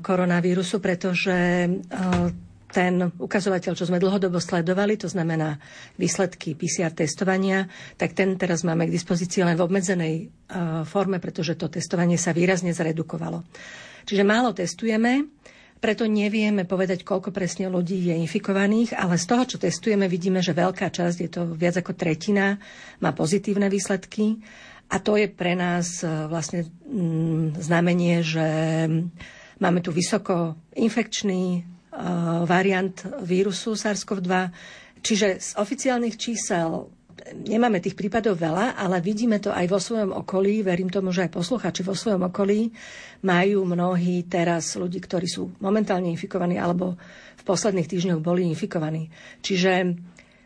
koronavírusu, 0.00 0.80
pretože 0.80 1.68
e, 1.68 1.68
ten 2.74 3.14
ukazovateľ, 3.14 3.72
čo 3.78 3.86
sme 3.86 4.02
dlhodobo 4.02 4.42
sledovali, 4.42 4.98
to 4.98 5.06
znamená 5.06 5.62
výsledky 5.94 6.58
PCR 6.58 6.90
testovania, 6.90 7.70
tak 7.94 8.18
ten 8.18 8.34
teraz 8.34 8.66
máme 8.66 8.90
k 8.90 8.94
dispozícii 8.98 9.46
len 9.46 9.54
v 9.54 9.62
obmedzenej 9.62 10.14
uh, 10.18 10.82
forme, 10.82 11.22
pretože 11.22 11.54
to 11.54 11.70
testovanie 11.70 12.18
sa 12.18 12.34
výrazne 12.34 12.74
zredukovalo. 12.74 13.46
Čiže 14.02 14.26
málo 14.26 14.50
testujeme, 14.50 15.30
preto 15.78 16.10
nevieme 16.10 16.66
povedať, 16.66 17.06
koľko 17.06 17.30
presne 17.30 17.70
ľudí 17.70 18.10
je 18.10 18.18
infikovaných, 18.18 18.98
ale 18.98 19.22
z 19.22 19.26
toho, 19.30 19.44
čo 19.46 19.56
testujeme, 19.62 20.10
vidíme, 20.10 20.42
že 20.42 20.56
veľká 20.56 20.90
časť, 20.90 21.16
je 21.22 21.30
to 21.30 21.42
viac 21.54 21.78
ako 21.78 21.94
tretina, 21.94 22.58
má 22.98 23.14
pozitívne 23.14 23.70
výsledky. 23.70 24.42
A 24.90 25.00
to 25.00 25.16
je 25.16 25.30
pre 25.30 25.54
nás 25.54 26.02
uh, 26.02 26.26
vlastne 26.26 26.66
mm, 26.66 27.62
znamenie, 27.62 28.20
že 28.20 28.46
máme 29.62 29.78
tu 29.80 29.94
vysoko 29.94 30.58
infekčný 30.74 31.62
variant 32.44 32.96
vírusu 33.22 33.78
SARS-CoV-2. 33.78 34.32
Čiže 35.04 35.28
z 35.38 35.50
oficiálnych 35.60 36.16
čísel 36.18 36.90
nemáme 37.32 37.80
tých 37.80 37.96
prípadov 37.96 38.36
veľa, 38.36 38.76
ale 38.76 39.00
vidíme 39.00 39.40
to 39.40 39.48
aj 39.48 39.66
vo 39.70 39.80
svojom 39.80 40.12
okolí, 40.12 40.60
verím 40.60 40.92
tomu, 40.92 41.14
že 41.14 41.24
aj 41.24 41.32
posluchači 41.32 41.80
vo 41.80 41.96
svojom 41.96 42.28
okolí 42.28 42.68
majú 43.24 43.64
mnohí 43.64 44.28
teraz 44.28 44.76
ľudí, 44.76 45.00
ktorí 45.00 45.24
sú 45.24 45.56
momentálne 45.62 46.12
infikovaní 46.12 46.60
alebo 46.60 46.98
v 47.38 47.42
posledných 47.46 47.88
týždňoch 47.88 48.20
boli 48.20 48.44
infikovaní. 48.44 49.08
Čiže 49.40 49.72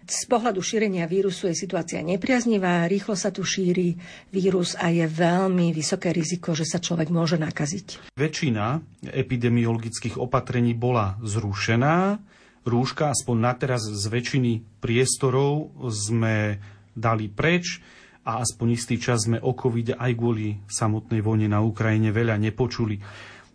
z 0.09 0.25
pohľadu 0.25 0.65
šírenia 0.65 1.05
vírusu 1.05 1.53
je 1.53 1.55
situácia 1.55 2.01
nepriaznivá, 2.01 2.89
rýchlo 2.89 3.13
sa 3.13 3.29
tu 3.29 3.45
šíri 3.45 3.93
vírus 4.33 4.73
a 4.81 4.89
je 4.89 5.05
veľmi 5.05 5.77
vysoké 5.77 6.17
riziko, 6.17 6.57
že 6.57 6.65
sa 6.65 6.81
človek 6.81 7.13
môže 7.13 7.37
nakaziť. 7.37 8.17
Väčšina 8.17 8.81
epidemiologických 9.05 10.17
opatrení 10.17 10.73
bola 10.73 11.21
zrušená. 11.21 12.17
Rúška 12.65 13.13
aspoň 13.13 13.37
na 13.37 13.53
teraz 13.53 13.85
z 13.85 14.05
väčšiny 14.09 14.81
priestorov 14.81 15.77
sme 15.93 16.57
dali 16.97 17.29
preč 17.29 17.85
a 18.25 18.41
aspoň 18.41 18.67
istý 18.77 18.97
čas 18.97 19.29
sme 19.29 19.41
o 19.41 19.53
covid 19.53 19.97
aj 19.97 20.13
kvôli 20.17 20.57
samotnej 20.69 21.21
vojne 21.21 21.53
na 21.53 21.61
Ukrajine 21.61 22.13
veľa 22.13 22.37
nepočuli. 22.41 23.01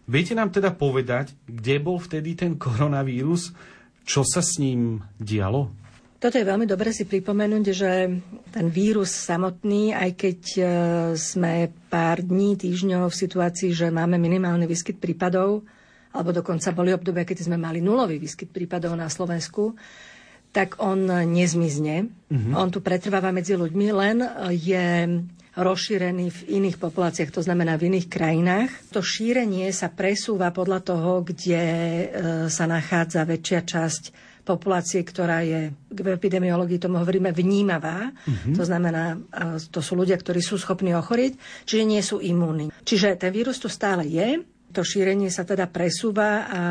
Viete 0.06 0.38
nám 0.38 0.54
teda 0.54 0.74
povedať, 0.74 1.34
kde 1.50 1.82
bol 1.82 1.98
vtedy 1.98 2.38
ten 2.38 2.62
koronavírus? 2.62 3.54
Čo 4.04 4.22
sa 4.28 4.44
s 4.44 4.60
ním 4.60 5.00
dialo? 5.16 5.83
Toto 6.24 6.40
je 6.40 6.48
veľmi 6.48 6.64
dobre 6.64 6.96
si 6.96 7.04
pripomenúť, 7.04 7.66
že 7.76 7.92
ten 8.48 8.68
vírus 8.72 9.12
samotný, 9.12 9.92
aj 9.92 10.10
keď 10.16 10.40
e, 10.56 10.64
sme 11.20 11.68
pár 11.92 12.24
dní, 12.24 12.56
týždňov 12.56 13.12
v 13.12 13.20
situácii, 13.28 13.76
že 13.76 13.92
máme 13.92 14.16
minimálny 14.16 14.64
výskyt 14.64 15.04
prípadov, 15.04 15.68
alebo 16.16 16.32
dokonca 16.32 16.72
boli 16.72 16.96
obdobia, 16.96 17.28
keď 17.28 17.52
sme 17.52 17.60
mali 17.60 17.84
nulový 17.84 18.24
výskyt 18.24 18.56
prípadov 18.56 18.96
na 18.96 19.12
Slovensku, 19.12 19.76
tak 20.56 20.80
on 20.80 21.12
nezmizne. 21.28 22.08
Mm-hmm. 22.32 22.56
On 22.56 22.72
tu 22.72 22.80
pretrváva 22.80 23.36
medzi 23.36 23.60
ľuďmi, 23.60 23.88
len 23.92 24.24
je 24.56 24.88
rozšírený 25.60 26.26
v 26.32 26.40
iných 26.56 26.80
populáciách, 26.80 27.36
to 27.36 27.44
znamená 27.44 27.76
v 27.76 27.92
iných 27.92 28.08
krajinách. 28.08 28.72
To 28.96 29.04
šírenie 29.04 29.68
sa 29.76 29.92
presúva 29.92 30.56
podľa 30.56 30.88
toho, 30.88 31.20
kde 31.20 31.60
e, 31.60 32.06
sa 32.48 32.64
nachádza 32.64 33.28
väčšia 33.28 33.60
časť 33.68 34.04
populácie, 34.44 35.02
ktorá 35.08 35.40
je, 35.42 35.72
v 35.88 36.08
epidemiológii 36.14 36.78
tomu 36.78 37.00
hovoríme, 37.00 37.32
vnímavá. 37.32 38.12
Mm-hmm. 38.12 38.56
To 38.60 38.64
znamená, 38.68 39.16
to 39.72 39.80
sú 39.80 39.96
ľudia, 39.96 40.20
ktorí 40.20 40.44
sú 40.44 40.60
schopní 40.60 40.92
ochorieť, 40.92 41.40
čiže 41.64 41.84
nie 41.88 42.04
sú 42.04 42.20
imúni. 42.20 42.70
Čiže 42.84 43.16
ten 43.16 43.32
vírus 43.32 43.58
tu 43.58 43.72
stále 43.72 44.04
je, 44.06 44.44
to 44.74 44.82
šírenie 44.84 45.30
sa 45.30 45.48
teda 45.48 45.70
presúva 45.70 46.30
a 46.50 46.62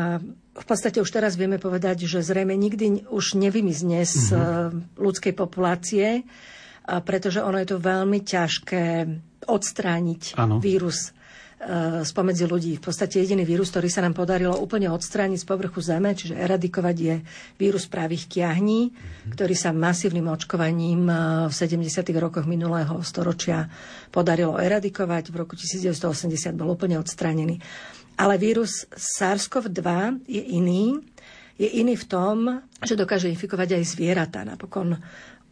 v 0.53 0.65
podstate 0.67 1.01
už 1.01 1.09
teraz 1.09 1.33
vieme 1.33 1.57
povedať, 1.57 2.05
že 2.05 2.21
zrejme 2.21 2.53
nikdy 2.53 3.09
už 3.09 3.41
nevymizne 3.41 4.05
z 4.05 4.37
mm-hmm. 4.37 5.01
ľudskej 5.01 5.33
populácie, 5.33 6.21
pretože 6.83 7.39
ono 7.41 7.57
je 7.57 7.67
to 7.73 7.79
veľmi 7.79 8.19
ťažké 8.21 8.85
odstrániť 9.47 10.35
ano. 10.35 10.59
vírus 10.59 11.09
E, 11.09 11.22
spomedzi 12.03 12.45
ľudí. 12.45 12.71
V 12.77 12.83
podstate 12.89 13.23
jediný 13.23 13.47
vírus, 13.47 13.71
ktorý 13.71 13.87
sa 13.87 14.03
nám 14.03 14.15
podarilo 14.17 14.55
úplne 14.59 14.91
odstrániť 14.91 15.39
z 15.41 15.47
povrchu 15.47 15.79
Zeme, 15.79 16.13
čiže 16.13 16.35
eradikovať, 16.35 16.95
je 16.95 17.15
vírus 17.57 17.87
právých 17.87 18.27
kiahní, 18.27 18.91
ktorý 19.31 19.55
sa 19.55 19.71
masívnym 19.71 20.27
očkovaním 20.29 21.07
e, 21.07 21.15
v 21.47 21.53
70. 21.53 22.03
rokoch 22.19 22.45
minulého 22.45 22.99
storočia 23.01 23.67
podarilo 24.11 24.59
eradikovať. 24.59 25.31
V 25.31 25.35
roku 25.35 25.53
1980 25.55 26.53
bol 26.55 26.73
úplne 26.73 26.99
odstránený. 26.99 27.59
Ale 28.13 28.37
vírus 28.37 28.85
SARS-CoV-2 28.93 29.89
je 30.29 30.43
iný. 30.53 31.01
Je 31.57 31.69
iný 31.69 31.93
v 31.93 32.05
tom, 32.09 32.37
že 32.81 32.97
dokáže 32.97 33.29
infikovať 33.29 33.77
aj 33.77 33.83
zvieratá. 33.85 34.41
Napokon 34.41 34.97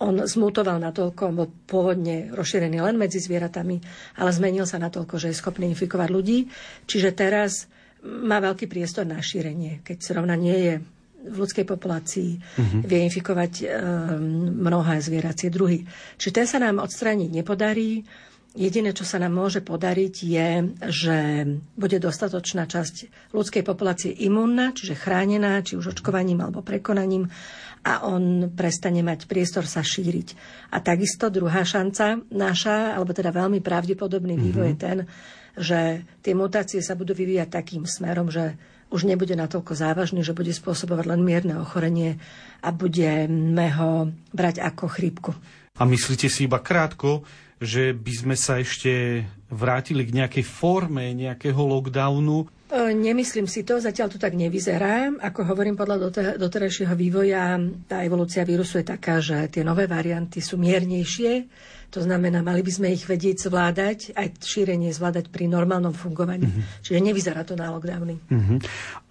on 0.02 0.26
zmutoval 0.26 0.82
natoľko, 0.82 1.24
bol 1.30 1.48
pôvodne 1.70 2.34
rozšírený 2.34 2.82
len 2.82 2.98
medzi 2.98 3.22
zvieratami, 3.22 3.78
ale 4.18 4.30
zmenil 4.34 4.66
sa 4.66 4.82
natoľko, 4.82 5.22
že 5.22 5.30
je 5.30 5.40
schopný 5.40 5.70
infikovať 5.72 6.10
ľudí. 6.10 6.50
Čiže 6.90 7.14
teraz 7.14 7.70
má 8.02 8.42
veľký 8.42 8.66
priestor 8.66 9.06
na 9.06 9.22
šírenie, 9.22 9.86
keď 9.86 9.98
zrovna 10.02 10.34
nie 10.34 10.58
je 10.58 10.74
v 11.22 11.36
ľudskej 11.38 11.70
populácii, 11.70 12.32
uh-huh. 12.34 12.82
vie 12.82 13.06
infikovať 13.06 13.54
um, 13.62 13.70
mnohé 14.58 14.98
zvieracie 15.06 15.54
druhy. 15.54 15.86
Čiže 16.18 16.34
ten 16.34 16.48
sa 16.50 16.58
nám 16.58 16.82
odstrániť 16.82 17.30
nepodarí. 17.30 18.02
Jediné, 18.52 18.92
čo 18.92 19.08
sa 19.08 19.16
nám 19.16 19.38
môže 19.38 19.64
podariť, 19.64 20.16
je, 20.28 20.50
že 20.92 21.18
bude 21.80 21.98
dostatočná 22.04 22.68
časť 22.68 23.32
ľudskej 23.32 23.64
populácie 23.64 24.12
imúnna, 24.12 24.76
čiže 24.76 25.00
chránená, 25.00 25.64
či 25.64 25.80
už 25.80 25.96
očkovaním 25.96 26.44
alebo 26.44 26.60
prekonaním 26.60 27.32
a 27.82 28.06
on 28.06 28.54
prestane 28.54 29.02
mať 29.02 29.26
priestor 29.26 29.66
sa 29.66 29.82
šíriť. 29.82 30.38
A 30.74 30.82
takisto 30.86 31.34
druhá 31.34 31.66
šanca 31.66 32.22
naša, 32.30 32.94
alebo 32.94 33.10
teda 33.14 33.34
veľmi 33.34 33.58
pravdepodobný 33.60 34.38
mm-hmm. 34.38 34.48
vývoj 34.54 34.68
je 34.70 34.78
ten, 34.78 34.98
že 35.58 35.80
tie 36.22 36.34
mutácie 36.38 36.80
sa 36.80 36.94
budú 36.94 37.18
vyvíjať 37.18 37.50
takým 37.50 37.84
smerom, 37.90 38.30
že 38.30 38.56
už 38.92 39.08
nebude 39.08 39.34
natoľko 39.34 39.74
závažný, 39.74 40.22
že 40.22 40.36
bude 40.36 40.52
spôsobovať 40.52 41.06
len 41.08 41.22
mierne 41.24 41.56
ochorenie 41.58 42.20
a 42.60 42.70
budeme 42.76 43.72
ho 43.72 44.12
brať 44.36 44.60
ako 44.60 44.86
chrípku. 44.92 45.32
A 45.80 45.88
myslíte 45.88 46.28
si 46.28 46.46
iba 46.46 46.60
krátko, 46.60 47.24
že 47.62 47.96
by 47.96 48.14
sme 48.14 48.36
sa 48.36 48.60
ešte 48.60 49.24
vrátili 49.48 50.04
k 50.04 50.16
nejakej 50.18 50.44
forme 50.44 51.14
nejakého 51.16 51.58
lockdownu, 51.58 52.52
nemyslím 52.72 53.52
si 53.52 53.68
to, 53.68 53.84
zatiaľ 53.84 54.16
to 54.16 54.20
tak 54.20 54.32
nevyzerá. 54.32 55.12
Ako 55.20 55.44
hovorím, 55.44 55.76
podľa 55.76 56.08
doterajšieho 56.40 56.96
vývoja 56.96 57.60
tá 57.84 58.00
evolúcia 58.02 58.48
vírusu 58.48 58.80
je 58.80 58.86
taká, 58.88 59.20
že 59.20 59.52
tie 59.52 59.64
nové 59.68 59.92
varianty 59.92 60.40
sú 60.40 60.56
miernejšie. 60.56 61.52
To 61.92 62.00
znamená, 62.00 62.40
mali 62.40 62.64
by 62.64 62.72
sme 62.72 62.88
ich 62.96 63.04
vedieť 63.04 63.52
zvládať, 63.52 64.16
aj 64.16 64.40
šírenie 64.40 64.96
zvládať 64.96 65.28
pri 65.28 65.52
normálnom 65.52 65.92
fungovaní. 65.92 66.48
Mm-hmm. 66.48 66.88
Čiže 66.88 67.00
nevyzerá 67.04 67.44
to 67.44 67.60
na 67.60 67.68
lockdowny. 67.76 68.16
Mm-hmm. 68.32 68.58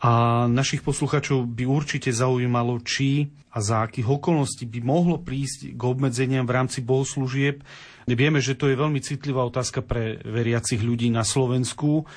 A 0.00 0.10
našich 0.48 0.80
posluchačov 0.80 1.44
by 1.44 1.68
určite 1.68 2.08
zaujímalo, 2.08 2.80
či 2.80 3.28
a 3.52 3.60
za 3.60 3.84
akých 3.84 4.08
okolností 4.08 4.64
by 4.64 4.80
mohlo 4.80 5.20
prísť 5.20 5.76
k 5.76 5.82
obmedzeniam 5.84 6.48
v 6.48 6.56
rámci 6.56 6.80
bohoslúžieb. 6.80 7.60
Vieme, 8.08 8.40
že 8.40 8.56
to 8.56 8.72
je 8.72 8.80
veľmi 8.80 9.04
citlivá 9.04 9.44
otázka 9.44 9.84
pre 9.84 10.16
veriacich 10.24 10.80
ľudí 10.80 11.12
na 11.12 11.20
Slovensku 11.20 12.08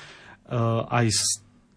aj 0.88 1.06
z 1.08 1.22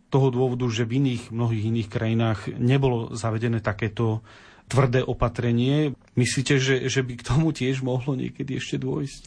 toho 0.08 0.32
dôvodu, 0.32 0.64
že 0.72 0.88
v 0.88 1.04
iných, 1.04 1.36
mnohých 1.36 1.64
iných 1.68 1.90
krajinách 1.92 2.40
nebolo 2.56 3.12
zavedené 3.12 3.60
takéto 3.60 4.24
tvrdé 4.68 5.04
opatrenie. 5.04 5.96
Myslíte, 6.16 6.60
že, 6.60 6.88
že 6.88 7.04
by 7.04 7.14
k 7.20 7.28
tomu 7.28 7.52
tiež 7.56 7.84
mohlo 7.84 8.16
niekedy 8.16 8.60
ešte 8.60 8.80
dôjsť? 8.80 9.22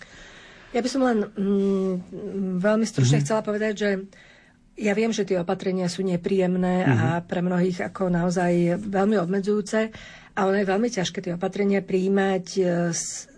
Ja 0.71 0.81
by 0.85 0.89
som 0.89 1.03
len 1.03 1.19
mm, 1.27 1.95
veľmi 2.61 2.87
stručne 2.87 3.21
mm-hmm. 3.21 3.27
chcela 3.27 3.43
povedať, 3.43 3.73
že 3.75 3.91
ja 4.81 4.93
viem, 4.97 5.13
že 5.13 5.29
tie 5.29 5.41
opatrenia 5.41 5.91
sú 5.93 6.01
nepríjemné 6.07 6.87
mm-hmm. 6.87 6.97
a 6.97 7.07
mhm. 7.21 7.23
pre 7.29 7.41
mnohých 7.45 7.79
ako 7.93 8.09
naozaj 8.09 8.81
veľmi 8.81 9.17
obmedzujúce 9.21 9.93
a 10.37 10.41
ono 10.47 10.57
je 10.57 10.71
veľmi 10.71 10.89
ťažké 10.89 11.19
tie 11.21 11.37
opatrenia 11.37 11.85
prijímať 11.85 12.47
s 12.95 13.30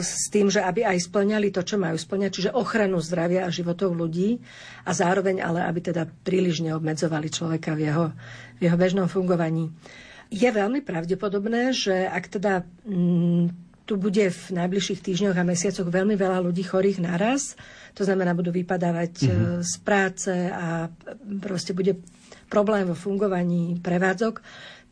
s 0.00 0.32
tým, 0.32 0.48
že 0.48 0.64
aby 0.64 0.88
aj 0.88 1.04
splňali 1.04 1.52
to, 1.52 1.60
čo 1.60 1.76
majú 1.76 2.00
splňať, 2.00 2.30
čiže 2.32 2.56
ochranu 2.56 2.96
zdravia 3.04 3.44
a 3.44 3.52
životov 3.52 3.92
ľudí 3.92 4.40
a 4.88 4.90
zároveň 4.96 5.44
ale, 5.44 5.60
aby 5.68 5.92
teda 5.92 6.08
príliš 6.24 6.64
neobmedzovali 6.64 7.28
človeka 7.28 7.76
v 7.76 7.80
jeho, 7.92 8.06
v 8.56 8.60
jeho 8.64 8.76
bežnom 8.80 9.04
fungovaní. 9.04 9.68
Je 10.32 10.48
veľmi 10.48 10.80
pravdepodobné, 10.80 11.76
že 11.76 12.08
ak 12.08 12.40
teda 12.40 12.64
m, 12.88 12.96
mm, 12.96 13.44
tu 13.84 14.00
bude 14.00 14.32
v 14.32 14.44
najbližších 14.56 15.04
týždňoch 15.04 15.36
a 15.36 15.44
mesiacoch 15.44 15.92
veľmi 15.92 16.16
veľa 16.16 16.40
ľudí 16.40 16.64
chorých 16.64 17.04
naraz, 17.04 17.52
to 17.92 18.00
znamená, 18.00 18.32
budú 18.32 18.48
vypadávať 18.48 19.12
mm-hmm. 19.28 19.60
z 19.60 19.74
práce 19.84 20.32
a 20.32 20.88
proste 21.44 21.76
bude 21.76 22.00
problém 22.48 22.88
vo 22.88 22.96
fungovaní 22.96 23.76
prevádzok, 23.84 24.40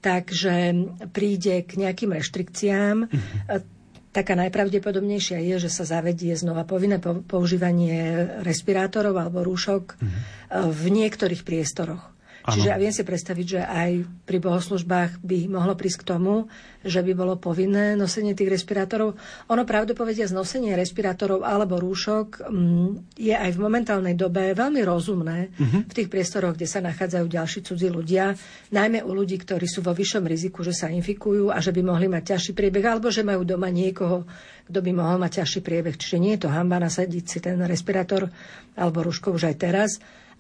takže 0.05 0.77
príde 1.09 1.65
k 1.65 1.73
nejakým 1.81 2.13
reštrikciám. 2.13 3.09
Mm-hmm 3.09 3.81
Taká 4.13 4.37
najpravdepodobnejšia 4.37 5.41
je, 5.41 5.57
že 5.57 5.71
sa 5.73 5.89
zavedie 5.89 6.37
znova 6.37 6.69
povinné 6.69 7.01
používanie 7.01 8.29
respirátorov 8.45 9.17
alebo 9.17 9.41
rúšok 9.41 9.97
mm-hmm. 9.97 10.69
v 10.69 10.85
niektorých 10.93 11.41
priestoroch. 11.41 12.12
Ano. 12.43 12.59
Čiže 12.59 12.69
ja 12.75 12.77
viem 12.79 12.91
si 12.91 13.07
predstaviť, 13.07 13.47
že 13.47 13.61
aj 13.63 13.91
pri 14.27 14.39
bohoslužbách 14.43 15.23
by 15.23 15.47
mohlo 15.47 15.79
prísť 15.79 16.03
k 16.03 16.09
tomu, 16.11 16.51
že 16.83 16.99
by 16.99 17.15
bolo 17.15 17.39
povinné 17.39 17.95
nosenie 17.95 18.35
tých 18.35 18.51
respirátorov. 18.51 19.15
Ono 19.47 19.63
pravdu 19.63 19.95
povedia, 19.95 20.27
nosenie 20.27 20.75
respirátorov 20.75 21.47
alebo 21.47 21.79
rúšok 21.79 22.43
mm, 22.43 23.15
je 23.15 23.31
aj 23.31 23.51
v 23.55 23.63
momentálnej 23.63 24.19
dobe 24.19 24.59
veľmi 24.59 24.83
rozumné 24.83 25.55
uh-huh. 25.55 25.87
v 25.87 25.93
tých 25.95 26.11
priestoroch, 26.11 26.59
kde 26.59 26.67
sa 26.67 26.83
nachádzajú 26.83 27.27
ďalší 27.31 27.63
cudzí 27.63 27.87
ľudia, 27.87 28.35
najmä 28.75 29.07
u 29.07 29.15
ľudí, 29.15 29.39
ktorí 29.39 29.71
sú 29.71 29.87
vo 29.87 29.95
vyššom 29.95 30.27
riziku, 30.27 30.67
že 30.67 30.75
sa 30.75 30.91
infikujú 30.91 31.55
a 31.55 31.63
že 31.63 31.71
by 31.71 31.83
mohli 31.87 32.11
mať 32.11 32.35
ťažší 32.35 32.53
priebeh, 32.59 32.83
alebo 32.83 33.07
že 33.15 33.23
majú 33.23 33.47
doma 33.47 33.71
niekoho, 33.71 34.27
kto 34.67 34.79
by 34.83 34.91
mohol 34.91 35.23
mať 35.23 35.47
ťažší 35.47 35.61
priebeh. 35.63 35.95
Čiže 35.95 36.19
nie 36.19 36.35
je 36.35 36.43
to 36.43 36.51
hamba 36.51 36.83
nasadiť 36.83 37.25
si 37.31 37.39
ten 37.39 37.63
respirátor 37.63 38.27
alebo 38.75 39.07
rúško 39.07 39.31
už 39.31 39.47
aj 39.47 39.57
teraz 39.63 39.91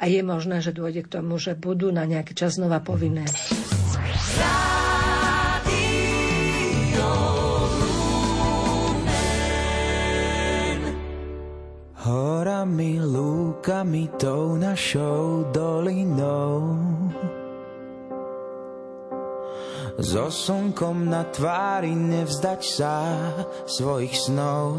a 0.03 0.11
je 0.11 0.19
možné, 0.27 0.59
že 0.59 0.75
dôjde 0.75 1.07
k 1.07 1.13
tomu, 1.23 1.39
že 1.39 1.55
budú 1.55 1.95
na 1.95 2.03
nejaký 2.03 2.35
čas 2.35 2.59
znova 2.59 2.83
povinné. 2.83 3.23
Horami, 12.03 12.99
lúkami, 12.99 14.11
tou 14.19 14.59
našou 14.59 15.47
dolinou 15.55 16.75
So 20.03 20.35
slnkom 20.35 21.07
na 21.07 21.23
tvári 21.31 21.95
nevzdať 21.95 22.61
sa 22.65 23.07
svojich 23.71 24.19
snov 24.19 24.75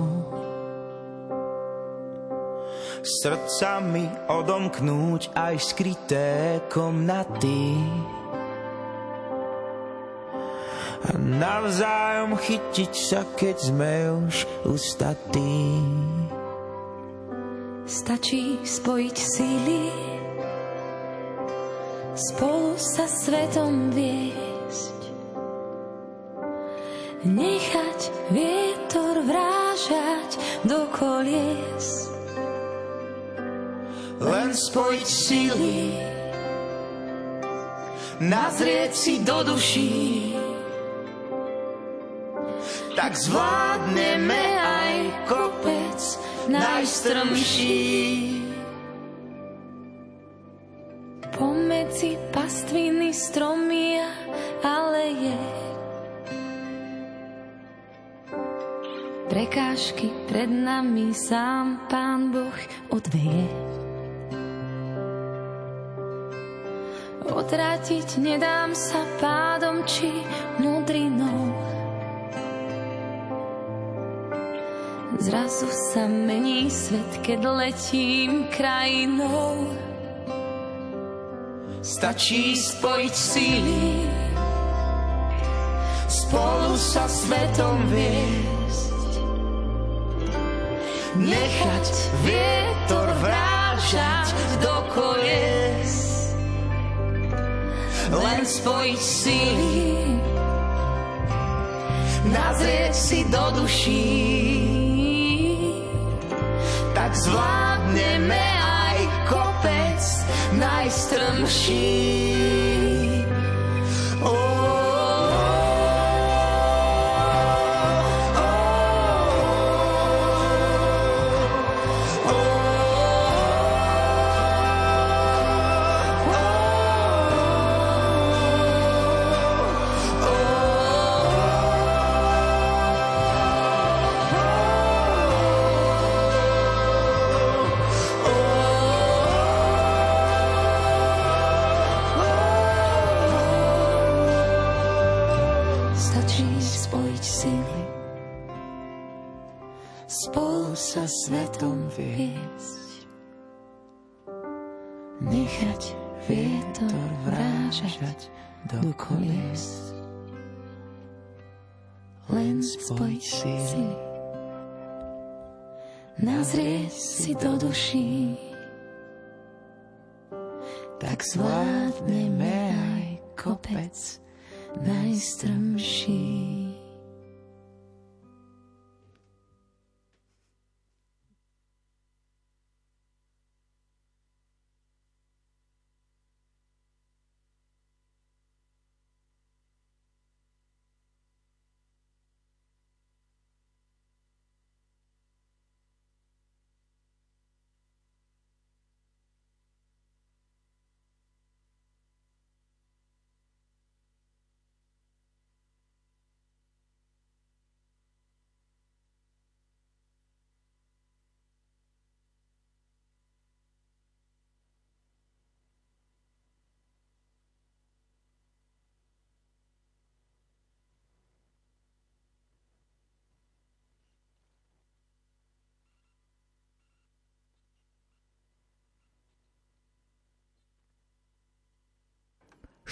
srdcami 3.04 4.08
odomknúť 4.32 5.36
aj 5.36 5.56
skryté 5.60 6.64
komnaty. 6.72 7.76
A 11.04 11.20
navzájom 11.20 12.40
chytiť 12.40 12.94
sa, 12.96 13.28
keď 13.36 13.58
sme 13.60 13.94
už 14.24 14.48
ustatí. 14.72 15.84
Stačí 17.84 18.64
spojiť 18.64 19.18
síly, 19.20 19.92
spolu 22.16 22.80
sa 22.80 23.04
svetom 23.04 23.92
viesť. 23.92 25.00
Nechať 27.28 28.00
vietor 28.32 29.28
vrážať 29.28 30.30
do 30.64 30.88
kolies 30.96 32.13
len 34.24 34.56
spojiť 34.56 35.08
síly, 35.08 36.00
nazrieť 38.24 38.92
si 38.96 39.14
do 39.20 39.44
duší, 39.44 40.32
tak 42.96 43.20
zvládneme 43.20 44.44
aj 44.60 44.96
kopec 45.28 46.00
najstrmší. 46.48 47.82
Pomedzi 51.34 52.16
pastviny 52.32 53.10
stromia, 53.12 54.08
ale 54.62 55.04
je 55.18 55.42
Prekážky 59.34 60.14
pred 60.30 60.46
nami 60.46 61.10
sám 61.10 61.90
Pán 61.90 62.30
Boh 62.30 62.54
odveje. 62.94 63.50
Odrátiť 67.24 68.20
nedám 68.20 68.76
sa 68.76 69.00
pádom 69.24 69.88
či 69.88 70.12
mudrinou. 70.60 71.56
Zrazu 75.24 75.72
sa 75.72 76.04
mení 76.04 76.68
svet, 76.68 77.24
keď 77.24 77.48
letím 77.48 78.52
krajinou. 78.52 79.72
Stačí 81.80 82.60
spojiť 82.60 83.14
síly, 83.16 84.04
spolu 86.12 86.76
sa 86.76 87.08
svetom 87.08 87.88
viesť. 87.88 89.12
Nechať 91.24 91.88
vietor 92.28 93.08
vrážať 93.24 94.28
do 94.60 94.76
kolies. 94.92 95.53
Len 98.14 98.46
spojiť 98.46 99.02
síly, 99.02 100.22
nazrieť 102.30 102.94
si 102.94 103.26
do 103.26 103.42
duší. 103.58 104.14
Tak 106.94 107.10
zvládneme 107.18 108.46
aj 108.62 108.98
kopec 109.26 110.02
najstrmší. 110.62 112.93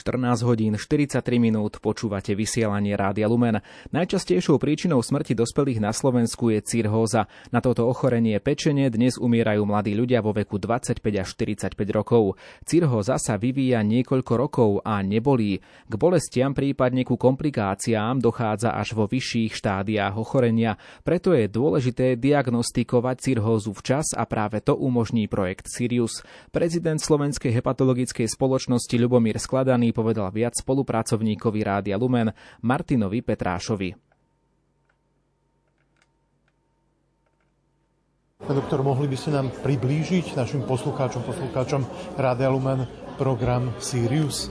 14 0.01 0.41
hodín 0.49 0.73
43 0.81 1.21
minút 1.37 1.77
počúvate 1.77 2.33
vysielanie 2.33 2.97
Rádia 2.97 3.29
Lumen. 3.29 3.61
Najčastejšou 3.93 4.57
príčinou 4.57 4.97
smrti 4.97 5.37
dospelých 5.37 5.77
na 5.77 5.93
Slovensku 5.93 6.49
je 6.49 6.65
cirhóza. 6.65 7.29
Na 7.53 7.61
toto 7.61 7.85
ochorenie 7.85 8.41
pečenie 8.41 8.89
dnes 8.89 9.21
umierajú 9.21 9.61
mladí 9.61 9.93
ľudia 9.93 10.25
vo 10.25 10.33
veku 10.33 10.57
25 10.57 11.05
až 11.21 11.29
45 11.37 11.77
rokov. 11.93 12.33
Cirhóza 12.65 13.21
sa 13.21 13.37
vyvíja 13.37 13.85
niekoľko 13.85 14.33
rokov 14.33 14.69
a 14.81 15.05
nebolí. 15.05 15.61
K 15.61 15.93
bolestiam, 15.93 16.57
prípadne 16.57 17.05
ku 17.05 17.13
komplikáciám 17.13 18.17
dochádza 18.17 18.73
až 18.73 18.97
vo 18.97 19.05
vyšších 19.05 19.53
štádiách 19.53 20.17
ochorenia. 20.17 20.81
Preto 21.05 21.37
je 21.37 21.45
dôležité 21.45 22.17
diagnostikovať 22.17 23.21
cirhózu 23.21 23.69
včas 23.77 24.17
a 24.17 24.25
práve 24.25 24.65
to 24.65 24.73
umožní 24.73 25.29
projekt 25.29 25.69
Sirius. 25.69 26.25
Prezident 26.49 26.97
Slovenskej 26.97 27.53
hepatologickej 27.53 28.25
spoločnosti 28.25 28.95
Ľubomír 28.97 29.37
Skladaný 29.37 29.90
povedal 29.95 30.27
viac 30.33 30.57
spolupracovníkovi 30.57 31.59
Rádia 31.63 31.95
Lumen 31.95 32.31
Martinovi 32.63 33.21
Petrášovi. 33.21 34.11
Pán 38.41 38.57
doktor, 38.57 38.81
mohli 38.81 39.05
by 39.05 39.17
ste 39.21 39.37
nám 39.37 39.53
priblížiť 39.53 40.33
našim 40.33 40.65
poslucháčom, 40.65 41.21
poslucháčom 41.21 41.85
Rádia 42.17 42.49
Lumen 42.49 42.89
program 43.15 43.69
Sirius? 43.77 44.49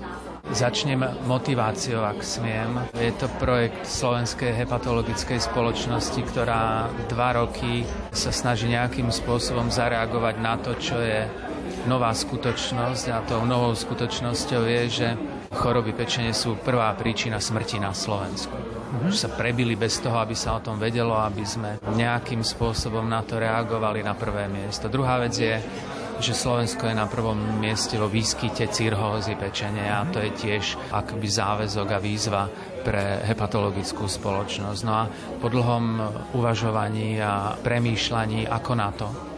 Začnem 0.51 1.05
motiváciou, 1.29 2.01
ak 2.03 2.25
smiem. 2.25 2.87
Je 2.97 3.13
to 3.19 3.29
projekt 3.43 3.85
Slovenskej 3.87 4.57
hepatologickej 4.57 5.39
spoločnosti, 5.43 6.17
ktorá 6.23 6.91
dva 7.11 7.45
roky 7.45 7.83
sa 8.11 8.33
snaží 8.33 8.71
nejakým 8.71 9.11
spôsobom 9.13 9.69
zareagovať 9.69 10.35
na 10.39 10.55
to, 10.59 10.75
čo 10.81 10.97
je 10.97 11.50
nová 11.89 12.13
skutočnosť 12.13 13.05
a 13.13 13.25
tou 13.25 13.45
novou 13.49 13.73
skutočnosťou 13.73 14.63
je, 14.67 14.83
že 14.91 15.09
choroby 15.55 15.97
pečenie 15.97 16.37
sú 16.37 16.61
prvá 16.61 16.93
príčina 16.99 17.41
smrti 17.41 17.81
na 17.81 17.97
Slovensku. 17.97 18.53
Mm-hmm. 18.53 19.11
Že 19.15 19.19
sa 19.19 19.31
prebili 19.33 19.79
bez 19.79 20.03
toho, 20.03 20.19
aby 20.19 20.35
sa 20.35 20.59
o 20.59 20.65
tom 20.65 20.77
vedelo, 20.77 21.15
aby 21.17 21.47
sme 21.47 21.79
nejakým 21.95 22.43
spôsobom 22.43 23.07
na 23.07 23.23
to 23.23 23.39
reagovali 23.39 24.03
na 24.03 24.19
prvé 24.19 24.51
miesto. 24.51 24.91
Druhá 24.91 25.23
vec 25.23 25.35
je, 25.39 25.57
že 26.21 26.37
Slovensko 26.37 26.85
je 26.85 27.01
na 27.01 27.09
prvom 27.09 27.39
mieste 27.57 27.97
vo 27.97 28.05
výskyte 28.05 28.69
cirhózy 28.69 29.41
pečenia 29.41 30.05
a 30.05 30.09
to 30.11 30.21
je 30.21 30.31
tiež 30.37 30.93
akoby 30.93 31.25
záväzok 31.25 31.89
a 31.97 32.03
výzva 32.03 32.45
pre 32.85 33.25
hepatologickú 33.25 34.05
spoločnosť. 34.05 34.81
No 34.85 34.93
a 34.93 35.09
po 35.41 35.49
dlhom 35.49 35.85
uvažovaní 36.37 37.17
a 37.25 37.57
premýšľaní, 37.57 38.45
ako 38.53 38.73
na 38.77 38.91
to, 38.93 39.30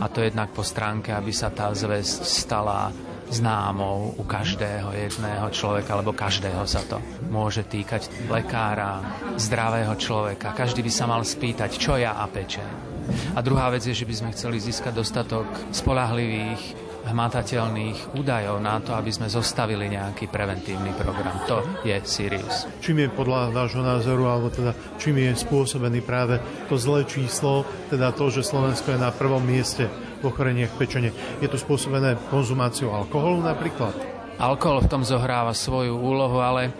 a 0.00 0.06
to 0.08 0.24
jednak 0.24 0.52
po 0.52 0.64
stránke, 0.64 1.12
aby 1.12 1.32
sa 1.32 1.48
tá 1.52 1.72
zväzť 1.72 2.24
stala 2.24 2.92
známou 3.30 4.18
u 4.18 4.24
každého 4.26 4.90
jedného 4.90 5.46
človeka, 5.54 5.94
lebo 5.94 6.10
každého 6.10 6.66
sa 6.66 6.82
to 6.82 6.98
môže 7.30 7.62
týkať 7.70 8.10
lekára, 8.26 9.00
zdravého 9.38 9.94
človeka. 9.94 10.50
Každý 10.50 10.82
by 10.82 10.92
sa 10.92 11.06
mal 11.06 11.22
spýtať, 11.22 11.70
čo 11.78 11.94
ja 11.94 12.18
a 12.18 12.26
peče. 12.26 12.90
A 13.34 13.38
druhá 13.42 13.70
vec 13.70 13.86
je, 13.86 13.94
že 13.94 14.06
by 14.06 14.14
sme 14.14 14.34
chceli 14.34 14.58
získať 14.58 14.92
dostatok 14.94 15.46
spolahlivých 15.70 16.89
hmatateľných 17.06 18.16
údajov 18.16 18.60
na 18.60 18.76
to, 18.82 18.92
aby 18.92 19.08
sme 19.08 19.32
zostavili 19.32 19.88
nejaký 19.88 20.28
preventívny 20.28 20.92
program. 20.96 21.36
To 21.48 21.64
je 21.86 21.96
Sirius. 22.04 22.68
Čím 22.84 23.06
je 23.06 23.08
podľa 23.08 23.52
vášho 23.54 23.80
názoru, 23.80 24.28
alebo 24.28 24.52
teda 24.52 24.76
čím 25.00 25.20
je 25.24 25.32
spôsobený 25.32 26.04
práve 26.04 26.38
to 26.68 26.76
zlé 26.76 27.08
číslo, 27.08 27.64
teda 27.88 28.12
to, 28.12 28.28
že 28.28 28.46
Slovensko 28.46 28.94
je 28.94 29.00
na 29.00 29.10
prvom 29.10 29.40
mieste 29.40 29.88
v 30.20 30.28
ochoreniach 30.28 30.76
pečene. 30.76 31.14
Je 31.40 31.48
to 31.48 31.56
spôsobené 31.56 32.20
konzumáciou 32.28 32.92
alkoholu 32.92 33.40
napríklad? 33.40 33.96
Alkohol 34.40 34.88
v 34.88 34.90
tom 34.92 35.02
zohráva 35.04 35.52
svoju 35.52 36.00
úlohu, 36.00 36.40
ale 36.40 36.68
e, 36.68 36.72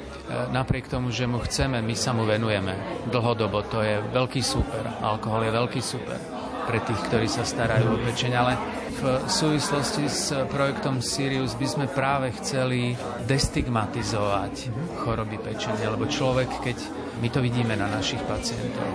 napriek 0.49 0.89
tomu, 0.89 1.13
že 1.13 1.29
mu 1.29 1.45
chceme, 1.45 1.85
my 1.85 1.93
sa 1.93 2.17
mu 2.17 2.25
venujeme 2.25 3.05
dlhodobo. 3.13 3.61
To 3.69 3.85
je 3.85 4.01
veľký 4.17 4.41
super. 4.41 4.81
Alkohol 5.05 5.45
je 5.45 5.53
veľký 5.53 5.81
super 5.85 6.40
pre 6.71 6.79
tých, 6.87 7.03
ktorí 7.11 7.27
sa 7.27 7.43
starajú 7.43 7.99
o 7.99 7.99
pečeň, 7.99 8.33
ale 8.39 8.55
v 9.03 9.27
súvislosti 9.27 10.07
s 10.07 10.31
projektom 10.47 11.03
Sirius 11.03 11.59
by 11.59 11.67
sme 11.67 11.87
práve 11.91 12.31
chceli 12.39 12.95
destigmatizovať 13.27 14.71
choroby 15.03 15.43
pečenia, 15.43 15.91
lebo 15.91 16.07
človek, 16.07 16.63
keď 16.63 16.79
my 17.19 17.27
to 17.27 17.43
vidíme 17.43 17.75
na 17.75 17.91
našich 17.91 18.23
pacientov, 18.23 18.87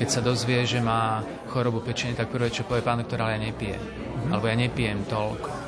keď 0.00 0.08
sa 0.08 0.24
dozvie, 0.24 0.64
že 0.64 0.80
má 0.80 1.20
chorobu 1.52 1.84
pečenia, 1.84 2.16
tak 2.16 2.32
prvé, 2.32 2.48
čo 2.48 2.64
povie 2.64 2.80
pán 2.80 3.04
doktor, 3.04 3.20
ale 3.20 3.36
ja 3.36 3.40
nepije. 3.52 3.76
Alebo 4.32 4.48
ja 4.48 4.56
nepijem 4.56 5.04
toľko 5.04 5.60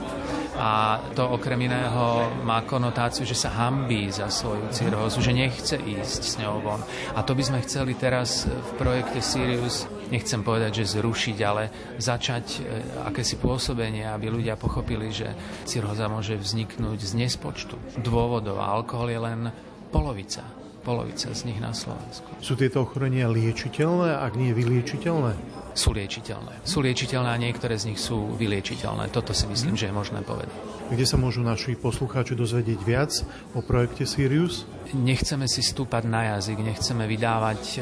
a 0.52 1.00
to 1.16 1.24
okrem 1.32 1.64
iného 1.64 2.28
má 2.44 2.60
konotáciu, 2.68 3.24
že 3.24 3.32
sa 3.32 3.50
hambí 3.56 4.12
za 4.12 4.28
svoju 4.28 4.68
cirhózu, 4.68 5.24
že 5.24 5.32
nechce 5.32 5.80
ísť 5.80 6.20
s 6.22 6.36
ňou 6.38 6.60
von. 6.60 6.80
A 7.16 7.24
to 7.24 7.32
by 7.32 7.42
sme 7.42 7.64
chceli 7.64 7.96
teraz 7.96 8.44
v 8.44 8.70
projekte 8.76 9.24
Sirius, 9.24 9.88
nechcem 10.12 10.44
povedať, 10.44 10.84
že 10.84 11.00
zrušiť, 11.00 11.36
ale 11.40 11.96
začať 11.96 12.46
e, 12.52 12.60
akési 13.08 13.40
pôsobenie, 13.40 14.04
aby 14.04 14.28
ľudia 14.28 14.60
pochopili, 14.60 15.08
že 15.08 15.32
cirhóza 15.64 16.06
môže 16.12 16.36
vzniknúť 16.36 17.00
z 17.00 17.12
nespočtu 17.16 17.80
dôvodov. 18.04 18.60
A 18.60 18.76
alkohol 18.76 19.08
je 19.08 19.20
len 19.20 19.40
polovica 19.88 20.61
polovica 20.82 21.30
z 21.30 21.40
nich 21.46 21.62
na 21.62 21.70
Slovensku. 21.70 22.26
Sú 22.42 22.58
tieto 22.58 22.82
ochorenia 22.82 23.30
liečiteľné, 23.30 24.18
ak 24.18 24.34
nie 24.34 24.50
vyliečiteľné? 24.50 25.62
sú 25.72 25.96
liečiteľné. 25.96 26.64
Sú 26.68 26.84
liečiteľné 26.84 27.28
a 27.32 27.40
niektoré 27.40 27.76
z 27.80 27.92
nich 27.92 28.00
sú 28.00 28.36
vyliečiteľné. 28.36 29.08
Toto 29.08 29.32
si 29.32 29.48
myslím, 29.48 29.74
že 29.76 29.88
je 29.88 29.94
možné 29.96 30.20
povedať. 30.20 30.52
Kde 30.92 31.06
sa 31.08 31.16
môžu 31.16 31.40
naši 31.40 31.72
poslucháči 31.72 32.36
dozvedieť 32.36 32.80
viac 32.84 33.12
o 33.56 33.64
projekte 33.64 34.04
Sirius? 34.04 34.68
Nechceme 34.92 35.48
si 35.48 35.64
stúpať 35.64 36.04
na 36.04 36.36
jazyk, 36.36 36.60
nechceme 36.60 37.08
vydávať 37.08 37.60
e, 37.64 37.76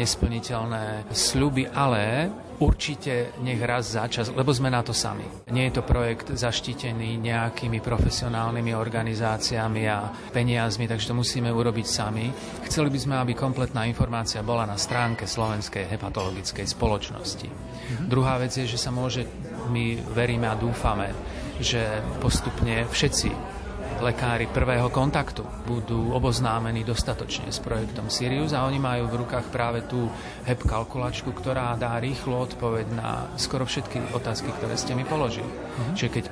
nesplniteľné 0.00 1.12
sľuby, 1.12 1.68
ale 1.68 2.32
určite 2.60 3.36
nech 3.44 3.60
raz 3.60 3.92
za 3.96 4.08
čas, 4.08 4.32
lebo 4.32 4.52
sme 4.52 4.72
na 4.72 4.80
to 4.80 4.96
sami. 4.96 5.24
Nie 5.52 5.68
je 5.68 5.80
to 5.80 5.82
projekt 5.84 6.32
zaštitený 6.32 7.20
nejakými 7.20 7.80
profesionálnymi 7.84 8.72
organizáciami 8.72 9.82
a 9.88 10.08
peniazmi, 10.32 10.88
takže 10.88 11.12
to 11.12 11.18
musíme 11.18 11.52
urobiť 11.52 11.86
sami. 11.86 12.32
Chceli 12.64 12.88
by 12.88 12.98
sme, 12.98 13.14
aby 13.20 13.32
kompletná 13.36 13.84
informácia 13.84 14.40
bola 14.46 14.64
na 14.64 14.80
stránke 14.80 15.28
Slovenskej 15.28 15.88
hepatologickej 15.90 16.66
spoločnosti. 16.66 17.48
Mhm. 17.48 18.04
Druhá 18.08 18.40
vec 18.40 18.56
je, 18.56 18.66
že 18.66 18.80
sa 18.80 18.92
môže, 18.92 19.26
my 19.72 19.98
veríme 20.14 20.48
a 20.48 20.58
dúfame, 20.58 21.12
že 21.56 22.04
postupne 22.20 22.84
všetci 22.92 23.55
lekári 24.00 24.44
prvého 24.50 24.92
kontaktu 24.92 25.46
budú 25.64 26.12
oboznámení 26.12 26.84
dostatočne 26.84 27.48
s 27.48 27.58
projektom 27.62 28.12
Sirius 28.12 28.52
a 28.52 28.68
oni 28.68 28.76
majú 28.76 29.08
v 29.08 29.18
rukách 29.24 29.48
práve 29.48 29.84
tú 29.88 30.08
HEP 30.44 30.68
kalkulačku, 30.68 31.32
ktorá 31.32 31.76
dá 31.80 31.96
rýchlu 31.96 32.36
odpoveď 32.36 32.86
na 32.92 33.30
skoro 33.40 33.64
všetky 33.64 34.12
otázky, 34.12 34.52
ktoré 34.52 34.76
ste 34.76 34.92
mi 34.92 35.08
položili. 35.08 35.48
Uh-huh. 35.48 35.94
Čiže 35.96 36.10
keď 36.12 36.24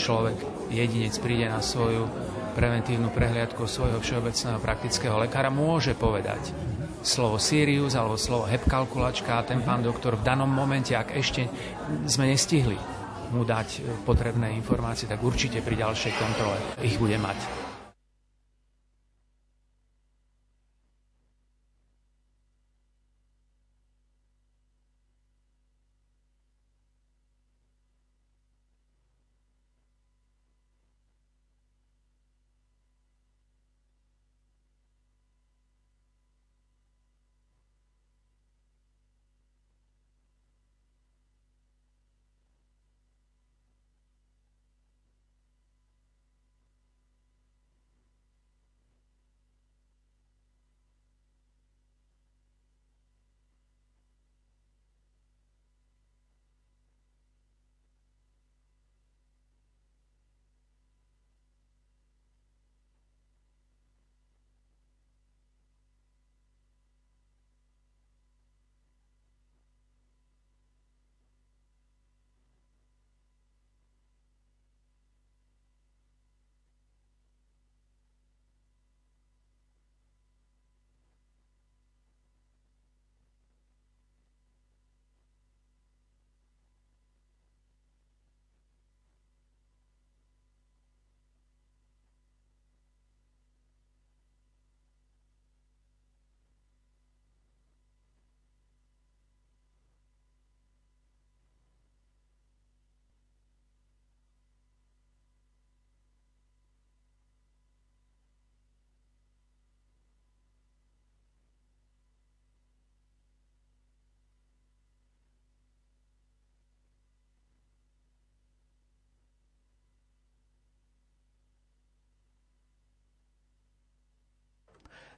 človek, 0.00 0.36
jedinec 0.72 1.12
príde 1.20 1.52
na 1.52 1.60
svoju 1.60 2.08
preventívnu 2.52 3.08
prehliadku 3.12 3.64
svojho 3.64 4.00
všeobecného 4.00 4.60
praktického 4.60 5.16
lekára, 5.20 5.48
môže 5.48 5.96
povedať 5.96 6.52
slovo 7.02 7.36
Sirius 7.36 7.98
alebo 7.98 8.14
slovo 8.14 8.46
HEP 8.46 8.68
kalkulačka 8.68 9.40
a 9.40 9.46
ten 9.46 9.60
pán 9.60 9.82
doktor 9.82 10.16
v 10.16 10.24
danom 10.24 10.48
momente, 10.48 10.94
ak 10.94 11.16
ešte 11.18 11.50
sme 12.06 12.30
nestihli 12.30 12.91
mu 13.32 13.42
dať 13.48 14.00
potrebné 14.04 14.52
informácie, 14.54 15.08
tak 15.08 15.24
určite 15.24 15.64
pri 15.64 15.80
ďalšej 15.80 16.12
kontrole 16.20 16.58
ich 16.84 17.00
bude 17.00 17.16
mať. 17.16 17.61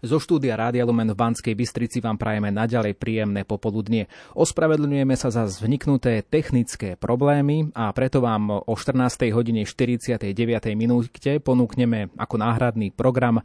Zo 0.02 0.18
štúdia 0.18 0.58
Rádia 0.58 0.82
Lumen 0.82 1.12
v 1.12 1.20
Banskej 1.20 1.54
Bystrici 1.54 2.02
vám 2.02 2.18
prajeme 2.18 2.50
naďalej 2.50 2.98
príjemné 2.98 3.46
popoludnie. 3.46 4.10
Ospravedlňujeme 4.34 5.14
sa 5.14 5.30
za 5.30 5.46
vzniknuté 5.46 6.26
technické 6.26 6.98
problémy 6.98 7.70
a 7.76 7.92
preto 7.94 8.24
vám 8.24 8.64
o 8.64 8.74
14. 8.74 9.30
hodine 9.30 9.62
49. 9.62 10.24
minúte 10.74 11.38
ponúkneme 11.38 12.10
ako 12.18 12.34
náhradný 12.40 12.90
program 12.90 13.44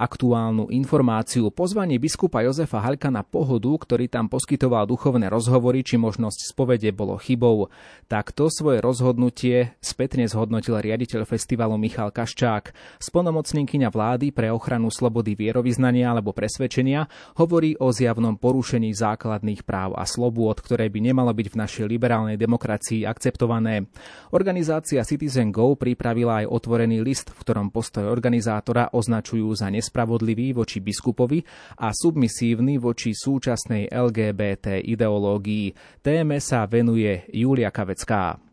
aktuálnu 0.00 0.72
informáciu. 0.72 1.52
Pozvanie 1.52 2.00
biskupa 2.00 2.40
Jozefa 2.40 2.80
Halka 2.80 3.12
na 3.12 3.20
pohodu, 3.20 3.68
ktorý 3.68 4.08
tam 4.08 4.32
poskytoval 4.32 4.88
duchovné 4.88 5.28
rozhovory, 5.28 5.84
či 5.84 6.00
možnosť 6.00 6.56
spovede 6.56 6.88
bolo 6.96 7.20
chybou. 7.20 7.68
Takto 8.08 8.48
svoje 8.48 8.80
rozhodnutie 8.80 9.76
spätne 9.84 10.24
zhodnotil 10.24 10.80
riaditeľ 10.80 11.28
festivalu 11.28 11.76
Michal 11.76 12.08
Kaščák. 12.08 12.72
Sponomocníkyňa 12.96 13.92
vlády 13.92 14.32
pre 14.32 14.48
ochranu 14.48 14.88
slobody 14.88 15.36
vierovýznania 15.36 16.16
alebo 16.16 16.32
presvedčenia 16.32 17.04
hovorí 17.36 17.76
o 17.76 17.92
zjavnom 17.92 18.40
porušení 18.40 18.96
základných 18.96 19.68
práv 19.68 19.92
a 20.00 20.08
slobôd, 20.08 20.64
ktoré 20.64 20.88
by 20.88 21.12
nemalo 21.12 21.36
byť 21.36 21.52
v 21.52 21.58
našej 21.60 21.84
liberálnej 21.84 22.40
demokracii 22.40 23.04
akceptované. 23.04 23.92
Organizácia 24.32 25.04
Citizen 25.04 25.52
Go 25.52 25.76
pripravila 25.76 26.40
aj 26.40 26.46
otvorený 26.48 27.04
list, 27.04 27.28
v 27.28 27.42
ktorom 27.44 27.68
postoj 27.68 28.08
organizátora 28.08 28.88
označujú 28.96 29.52
za 29.52 29.68
nespravodlivý 29.68 29.89
nespravodlivý 29.90 30.54
voči 30.54 30.78
biskupovi 30.78 31.42
a 31.82 31.90
submisívny 31.90 32.78
voči 32.78 33.10
súčasnej 33.10 33.90
LGBT 33.90 34.78
ideológii. 34.78 35.98
Téme 35.98 36.38
sa 36.38 36.70
venuje 36.70 37.26
Julia 37.34 37.74
Kavecká. 37.74 38.49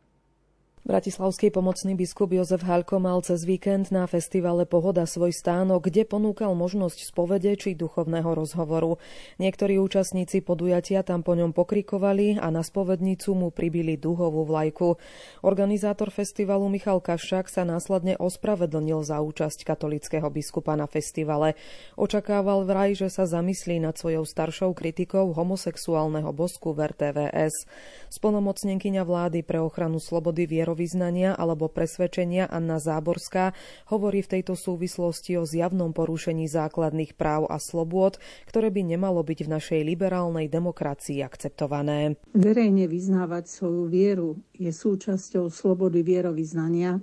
Bratislavský 0.87 1.51
pomocný 1.51 1.99
biskup 1.99 2.31
Jozef 2.31 2.63
Halko 2.63 2.95
mal 3.03 3.19
cez 3.19 3.43
víkend 3.43 3.91
na 3.91 4.07
festivale 4.07 4.63
Pohoda 4.63 5.03
svoj 5.03 5.35
stánok, 5.35 5.91
kde 5.91 6.07
ponúkal 6.07 6.55
možnosť 6.55 7.11
spovede 7.11 7.51
či 7.59 7.75
duchovného 7.75 8.31
rozhovoru. 8.31 8.95
Niektorí 9.35 9.83
účastníci 9.83 10.39
podujatia 10.39 11.03
tam 11.03 11.27
po 11.27 11.35
ňom 11.35 11.51
pokrikovali 11.51 12.39
a 12.39 12.47
na 12.55 12.63
spovednicu 12.63 13.35
mu 13.35 13.51
pribili 13.51 13.99
duhovú 13.99 14.47
vlajku. 14.47 14.95
Organizátor 15.43 16.07
festivalu 16.07 16.71
Michal 16.71 17.03
Kaščák 17.03 17.51
sa 17.51 17.67
následne 17.67 18.15
ospravedlnil 18.15 19.03
za 19.03 19.19
účasť 19.19 19.67
katolického 19.67 20.31
biskupa 20.31 20.79
na 20.79 20.87
festivale. 20.87 21.59
Očakával 21.99 22.63
vraj, 22.63 22.95
že 22.95 23.11
sa 23.11 23.27
zamyslí 23.27 23.83
nad 23.83 23.99
svojou 23.99 24.23
staršou 24.23 24.71
kritikou 24.71 25.35
homosexuálneho 25.35 26.31
bosku 26.31 26.71
v 26.71 26.95
RTVS. 26.95 27.67
Spolnomocnenkyňa 28.07 29.03
vlády 29.03 29.43
pre 29.43 29.59
ochranu 29.59 29.99
slobody 29.99 30.47
vierov 30.47 30.76
vierovýznania 30.77 31.33
alebo 31.33 31.73
presvedčenia 31.73 32.45
Anna 32.45 32.77
Záborská 32.77 33.57
hovorí 33.89 34.21
v 34.21 34.37
tejto 34.37 34.53
súvislosti 34.53 35.33
o 35.41 35.43
zjavnom 35.49 35.89
porušení 35.89 36.45
základných 36.45 37.17
práv 37.17 37.49
a 37.49 37.57
slobôd, 37.57 38.21
ktoré 38.45 38.69
by 38.69 38.93
nemalo 38.93 39.25
byť 39.25 39.39
v 39.49 39.53
našej 39.57 39.81
liberálnej 39.81 40.45
demokracii 40.45 41.25
akceptované. 41.25 42.21
Verejne 42.37 42.85
vyznávať 42.85 43.49
svoju 43.49 43.89
vieru 43.89 44.37
je 44.53 44.69
súčasťou 44.69 45.49
slobody 45.49 46.05
vierovýznania, 46.05 47.01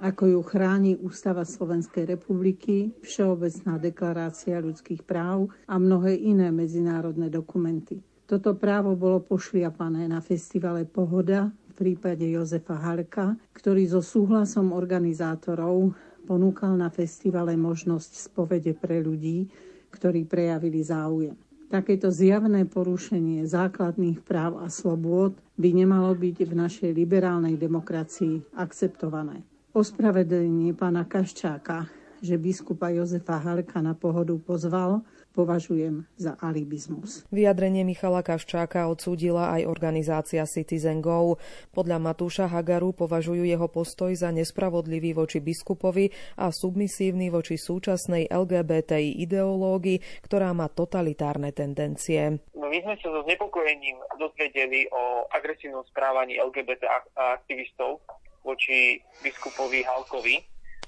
ako 0.00 0.32
ju 0.32 0.40
chráni 0.42 0.92
Ústava 0.98 1.44
Slovenskej 1.44 2.16
republiky, 2.16 2.96
Všeobecná 3.04 3.76
deklarácia 3.78 4.58
ľudských 4.58 5.04
práv 5.04 5.52
a 5.68 5.76
mnohé 5.76 6.16
iné 6.16 6.48
medzinárodné 6.50 7.28
dokumenty. 7.28 8.02
Toto 8.32 8.56
právo 8.56 8.96
bolo 8.96 9.20
pošliapané 9.20 10.08
na 10.08 10.24
festivale 10.24 10.88
Pohoda 10.88 11.52
prípade 11.82 12.22
Jozefa 12.30 12.78
Halka, 12.78 13.34
ktorý 13.58 13.90
so 13.90 13.98
súhlasom 13.98 14.70
organizátorov 14.70 15.90
ponúkal 16.30 16.78
na 16.78 16.86
festivale 16.94 17.58
možnosť 17.58 18.30
spovede 18.30 18.70
pre 18.78 19.02
ľudí, 19.02 19.50
ktorí 19.90 20.22
prejavili 20.22 20.78
záujem. 20.78 21.34
Takéto 21.66 22.06
zjavné 22.14 22.70
porušenie 22.70 23.42
základných 23.42 24.22
práv 24.22 24.62
a 24.62 24.70
slobôd 24.70 25.34
by 25.58 25.74
nemalo 25.74 26.14
byť 26.14 26.36
v 26.46 26.52
našej 26.54 26.90
liberálnej 26.94 27.58
demokracii 27.58 28.54
akceptované. 28.54 29.42
Ospravedlenie 29.74 30.78
pána 30.78 31.02
Kaščáka, 31.02 31.90
že 32.22 32.38
biskupa 32.38 32.94
Jozefa 32.94 33.42
Halka 33.42 33.82
na 33.82 33.98
pohodu 33.98 34.38
pozval, 34.38 35.02
považujem 35.32 36.04
za 36.20 36.36
alibizmus. 36.38 37.24
Vyjadrenie 37.32 37.82
Michala 37.82 38.20
Kaščáka 38.20 38.86
odsúdila 38.86 39.56
aj 39.58 39.66
organizácia 39.66 40.44
Citizen 40.44 41.00
Go. 41.00 41.40
Podľa 41.72 41.98
Matúša 41.98 42.46
Hagaru 42.46 42.92
považujú 42.92 43.42
jeho 43.42 43.66
postoj 43.72 44.12
za 44.12 44.28
nespravodlivý 44.30 45.16
voči 45.16 45.40
biskupovi 45.40 46.12
a 46.36 46.52
submisívny 46.52 47.32
voči 47.32 47.56
súčasnej 47.56 48.28
LGBTI 48.28 49.24
ideológii, 49.24 50.22
ktorá 50.22 50.52
má 50.52 50.68
totalitárne 50.68 51.50
tendencie. 51.56 52.38
No, 52.52 52.68
my 52.68 52.78
sme 52.84 52.94
sa 53.00 53.08
so 53.08 53.24
znepokojením 53.24 53.96
dozvedeli 54.20 54.86
o 54.92 55.26
agresívnom 55.32 55.82
správaní 55.88 56.36
LGBT 56.38 56.86
aktivistov 57.16 58.04
voči 58.44 59.00
biskupovi 59.24 59.80
Halkovi 59.86 60.36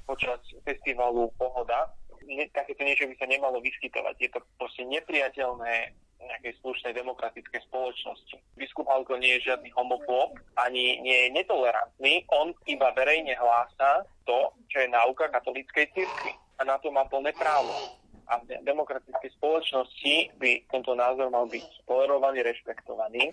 počas 0.04 0.40
festivalu 0.62 1.32
Pohoda 1.40 1.88
ne, 2.28 2.44
takéto 2.52 2.82
niečo 2.82 3.08
by 3.08 3.14
sa 3.20 3.26
nemalo 3.28 3.60
vyskytovať. 3.60 4.14
Je 4.20 4.30
to 4.32 4.40
proste 4.56 4.84
nepriateľné 4.88 5.94
nejakej 6.24 6.56
slušnej 6.64 6.96
demokratickej 6.96 7.60
spoločnosti. 7.68 8.36
Biskup 8.56 8.88
Halko 8.88 9.20
nie 9.20 9.36
je 9.36 9.52
žiadny 9.52 9.68
homofób, 9.76 10.40
ani 10.56 11.04
nie 11.04 11.28
je 11.28 11.34
netolerantný, 11.36 12.24
on 12.32 12.56
iba 12.64 12.88
verejne 12.96 13.36
hlása 13.36 14.08
to, 14.24 14.56
čo 14.72 14.80
je 14.80 14.88
náuka 14.88 15.28
katolíckej 15.28 15.92
cirkvi. 15.92 16.32
A 16.56 16.64
na 16.64 16.80
to 16.80 16.88
má 16.88 17.04
plné 17.10 17.34
právo. 17.36 17.74
A 18.24 18.40
v 18.40 18.56
demokratickej 18.64 19.36
spoločnosti 19.36 20.32
by 20.40 20.64
tento 20.72 20.96
názor 20.96 21.28
mal 21.28 21.44
byť 21.44 21.84
tolerovaný, 21.84 22.40
rešpektovaný. 22.40 23.28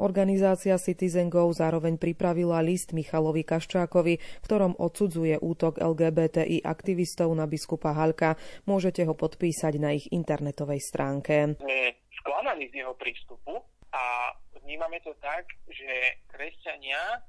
Organizácia 0.00 0.80
Citizen 0.80 1.28
Go 1.28 1.52
zároveň 1.52 2.00
pripravila 2.00 2.64
list 2.64 2.96
Michalovi 2.96 3.44
Kaščákovi, 3.44 4.16
ktorom 4.40 4.80
odsudzuje 4.80 5.36
útok 5.36 5.76
LGBTI 5.76 6.64
aktivistov 6.64 7.28
na 7.36 7.44
biskupa 7.44 7.92
Halka. 7.92 8.40
Môžete 8.64 9.04
ho 9.04 9.12
podpísať 9.12 9.76
na 9.76 9.92
ich 9.92 10.08
internetovej 10.08 10.80
stránke. 10.80 11.60
Sme 11.60 12.00
sklamaní 12.16 12.72
z 12.72 12.80
jeho 12.80 12.96
prístupu 12.96 13.60
a 13.92 14.32
vnímame 14.64 15.04
to 15.04 15.12
tak, 15.20 15.44
že 15.68 16.24
kresťania 16.32 17.20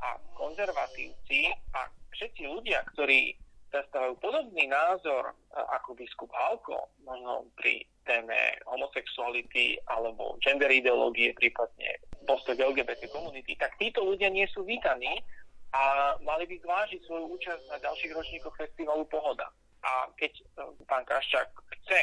a 0.00 0.16
konzervatívci 0.38 1.50
a 1.74 1.90
všetci 2.14 2.46
ľudia, 2.46 2.86
ktorí 2.94 3.34
zastávajú 3.70 4.18
podobný 4.18 4.66
názor 4.66 5.34
ako 5.54 5.94
biskup 5.94 6.30
Halko, 6.34 6.90
možno 7.06 7.46
pri 7.54 7.86
téme 8.02 8.34
homosexuality 8.66 9.78
alebo 9.86 10.34
gender 10.42 10.70
ideológie, 10.70 11.30
prípadne 11.38 12.02
postoj 12.26 12.58
LGBT 12.58 13.06
komunity, 13.10 13.54
tak 13.54 13.78
títo 13.78 14.02
ľudia 14.02 14.28
nie 14.30 14.46
sú 14.50 14.66
vítaní 14.66 15.22
a 15.70 16.14
mali 16.26 16.50
by 16.50 16.58
zvážiť 16.66 17.00
svoju 17.06 17.30
účasť 17.38 17.64
na 17.70 17.78
ďalších 17.78 18.12
ročníkoch 18.14 18.54
festivalu 18.58 19.06
Pohoda. 19.06 19.46
A 19.86 20.10
keď 20.18 20.32
e, 20.34 20.42
pán 20.84 21.06
Kraščák 21.06 21.48
chce, 21.78 22.00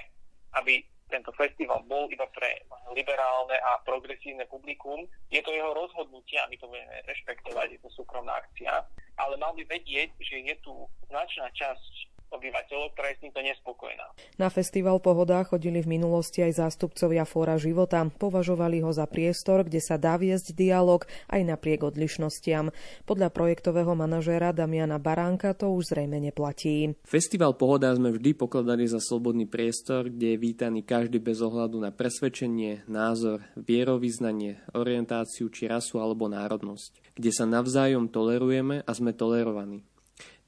aby 0.56 0.82
tento 1.08 1.32
festival 1.36 1.84
bol 1.88 2.12
iba 2.12 2.28
pre 2.36 2.68
liberálne 2.92 3.56
a 3.56 3.80
progresívne 3.84 4.44
publikum. 4.52 5.08
Je 5.32 5.40
to 5.40 5.56
jeho 5.56 5.72
rozhodnutie 5.72 6.36
a 6.40 6.48
my 6.52 6.56
to 6.60 6.68
budeme 6.68 6.96
rešpektovať, 7.08 7.68
je 7.76 7.80
to 7.80 7.90
súkromná 7.96 8.36
akcia. 8.44 8.84
Ale 9.18 9.38
mal 9.42 9.54
by 9.58 9.66
vedieť, 9.66 10.14
že 10.22 10.46
je 10.46 10.56
tu 10.62 10.74
značná 11.10 11.50
časť 11.54 12.17
obyvateľov, 12.32 12.94
ktorá 12.94 13.08
je 13.14 13.18
s 13.18 13.24
týmto 13.24 13.42
nespokojná. 13.42 14.06
Na 14.38 14.52
festival 14.52 15.00
Pohoda 15.00 15.42
chodili 15.48 15.80
v 15.82 15.98
minulosti 15.98 16.44
aj 16.44 16.60
zástupcovia 16.60 17.24
Fóra 17.24 17.56
života. 17.56 18.04
Považovali 18.04 18.84
ho 18.84 18.92
za 18.92 19.08
priestor, 19.08 19.64
kde 19.64 19.80
sa 19.80 19.96
dá 19.96 20.20
viesť 20.20 20.52
dialog 20.54 21.08
aj 21.32 21.42
napriek 21.48 21.88
odlišnostiam. 21.88 22.70
Podľa 23.08 23.32
projektového 23.32 23.96
manažéra 23.96 24.52
Damiana 24.52 25.00
Baránka 25.00 25.56
to 25.56 25.72
už 25.72 25.96
zrejme 25.96 26.20
neplatí. 26.20 26.94
Festival 27.08 27.56
Pohoda 27.56 27.96
sme 27.96 28.12
vždy 28.12 28.36
pokladali 28.36 28.86
za 28.86 29.00
slobodný 29.00 29.48
priestor, 29.48 30.12
kde 30.12 30.36
je 30.36 30.42
vítaný 30.42 30.84
každý 30.84 31.24
bez 31.24 31.40
ohľadu 31.40 31.80
na 31.80 31.96
presvedčenie, 31.96 32.84
názor, 32.92 33.42
vierovýznanie, 33.56 34.60
orientáciu 34.76 35.48
či 35.48 35.72
rasu 35.72 36.04
alebo 36.04 36.28
národnosť, 36.28 37.16
kde 37.16 37.32
sa 37.32 37.48
navzájom 37.48 38.12
tolerujeme 38.12 38.84
a 38.84 38.92
sme 38.92 39.16
tolerovaní. 39.16 39.88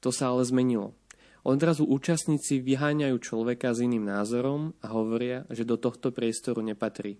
To 0.00 0.08
sa 0.08 0.32
ale 0.32 0.44
zmenilo. 0.48 0.99
Odrazu 1.40 1.88
účastníci 1.88 2.60
vyháňajú 2.60 3.16
človeka 3.16 3.72
s 3.72 3.80
iným 3.80 4.04
názorom 4.04 4.76
a 4.84 4.92
hovoria, 4.92 5.48
že 5.48 5.64
do 5.64 5.80
tohto 5.80 6.12
priestoru 6.12 6.60
nepatrí. 6.60 7.16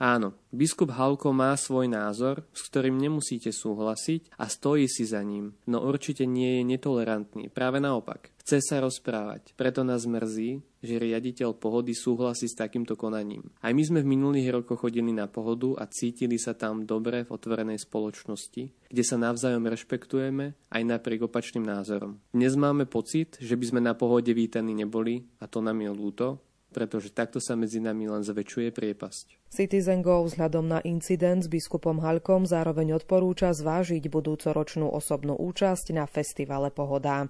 Áno, 0.00 0.36
biskup 0.52 0.92
Halko 0.92 1.32
má 1.36 1.52
svoj 1.56 1.88
názor, 1.88 2.44
s 2.52 2.68
ktorým 2.68 2.96
nemusíte 2.96 3.52
súhlasiť 3.52 4.36
a 4.40 4.48
stojí 4.48 4.88
si 4.88 5.04
za 5.04 5.20
ním, 5.20 5.56
no 5.68 5.84
určite 5.84 6.24
nie 6.24 6.60
je 6.60 6.62
netolerantný, 6.64 7.52
práve 7.52 7.82
naopak. 7.82 8.32
Chce 8.42 8.58
sa 8.58 8.82
rozprávať, 8.82 9.54
preto 9.54 9.86
nás 9.86 10.02
mrzí, 10.02 10.66
že 10.82 10.98
riaditeľ 10.98 11.54
pohody 11.54 11.94
súhlasí 11.94 12.50
s 12.50 12.58
takýmto 12.58 12.98
konaním. 12.98 13.46
Aj 13.62 13.70
my 13.70 13.82
sme 13.86 14.02
v 14.02 14.18
minulých 14.18 14.50
rokoch 14.50 14.82
chodili 14.82 15.14
na 15.14 15.30
pohodu 15.30 15.78
a 15.78 15.86
cítili 15.86 16.42
sa 16.42 16.58
tam 16.58 16.82
dobre 16.82 17.22
v 17.22 17.30
otvorenej 17.30 17.78
spoločnosti, 17.78 18.90
kde 18.90 19.02
sa 19.06 19.14
navzájom 19.14 19.62
rešpektujeme 19.70 20.58
aj 20.74 20.82
napriek 20.82 21.30
opačným 21.30 21.62
názorom. 21.62 22.18
Dnes 22.34 22.58
máme 22.58 22.90
pocit, 22.90 23.38
že 23.38 23.54
by 23.54 23.64
sme 23.70 23.80
na 23.80 23.94
pohode 23.94 24.34
vítaní 24.34 24.74
neboli 24.74 25.22
a 25.38 25.46
to 25.46 25.62
nám 25.62 25.78
je 25.78 25.90
ľúto, 25.94 26.42
pretože 26.72 27.12
takto 27.12 27.38
sa 27.38 27.54
medzi 27.54 27.78
nami 27.78 28.08
len 28.08 28.24
zväčšuje 28.24 28.72
priepasť. 28.72 29.52
Citizen 29.52 30.00
Go 30.00 30.24
vzhľadom 30.24 30.66
na 30.66 30.80
incident 30.82 31.44
s 31.44 31.52
biskupom 31.52 32.00
Halkom 32.00 32.48
zároveň 32.48 32.96
odporúča 32.98 33.52
zvážiť 33.52 34.08
budúcoročnú 34.08 34.88
osobnú 34.88 35.36
účasť 35.36 35.94
na 35.94 36.08
festivale 36.08 36.72
Pohoda. 36.72 37.28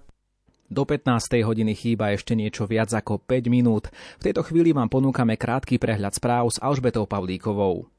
Do 0.72 0.88
15. 0.88 1.45
hodiny 1.45 1.76
chýba 1.76 2.16
ešte 2.16 2.32
niečo 2.32 2.64
viac 2.64 2.88
ako 2.97 3.20
5 3.20 3.53
minút. 3.53 3.93
V 4.16 4.32
tejto 4.32 4.40
chvíli 4.40 4.72
vám 4.72 4.88
ponúkame 4.88 5.36
krátky 5.36 5.76
prehľad 5.76 6.16
správ 6.16 6.49
s 6.49 6.57
Alžbetou 6.64 7.05
Pavlíkovou. 7.05 7.91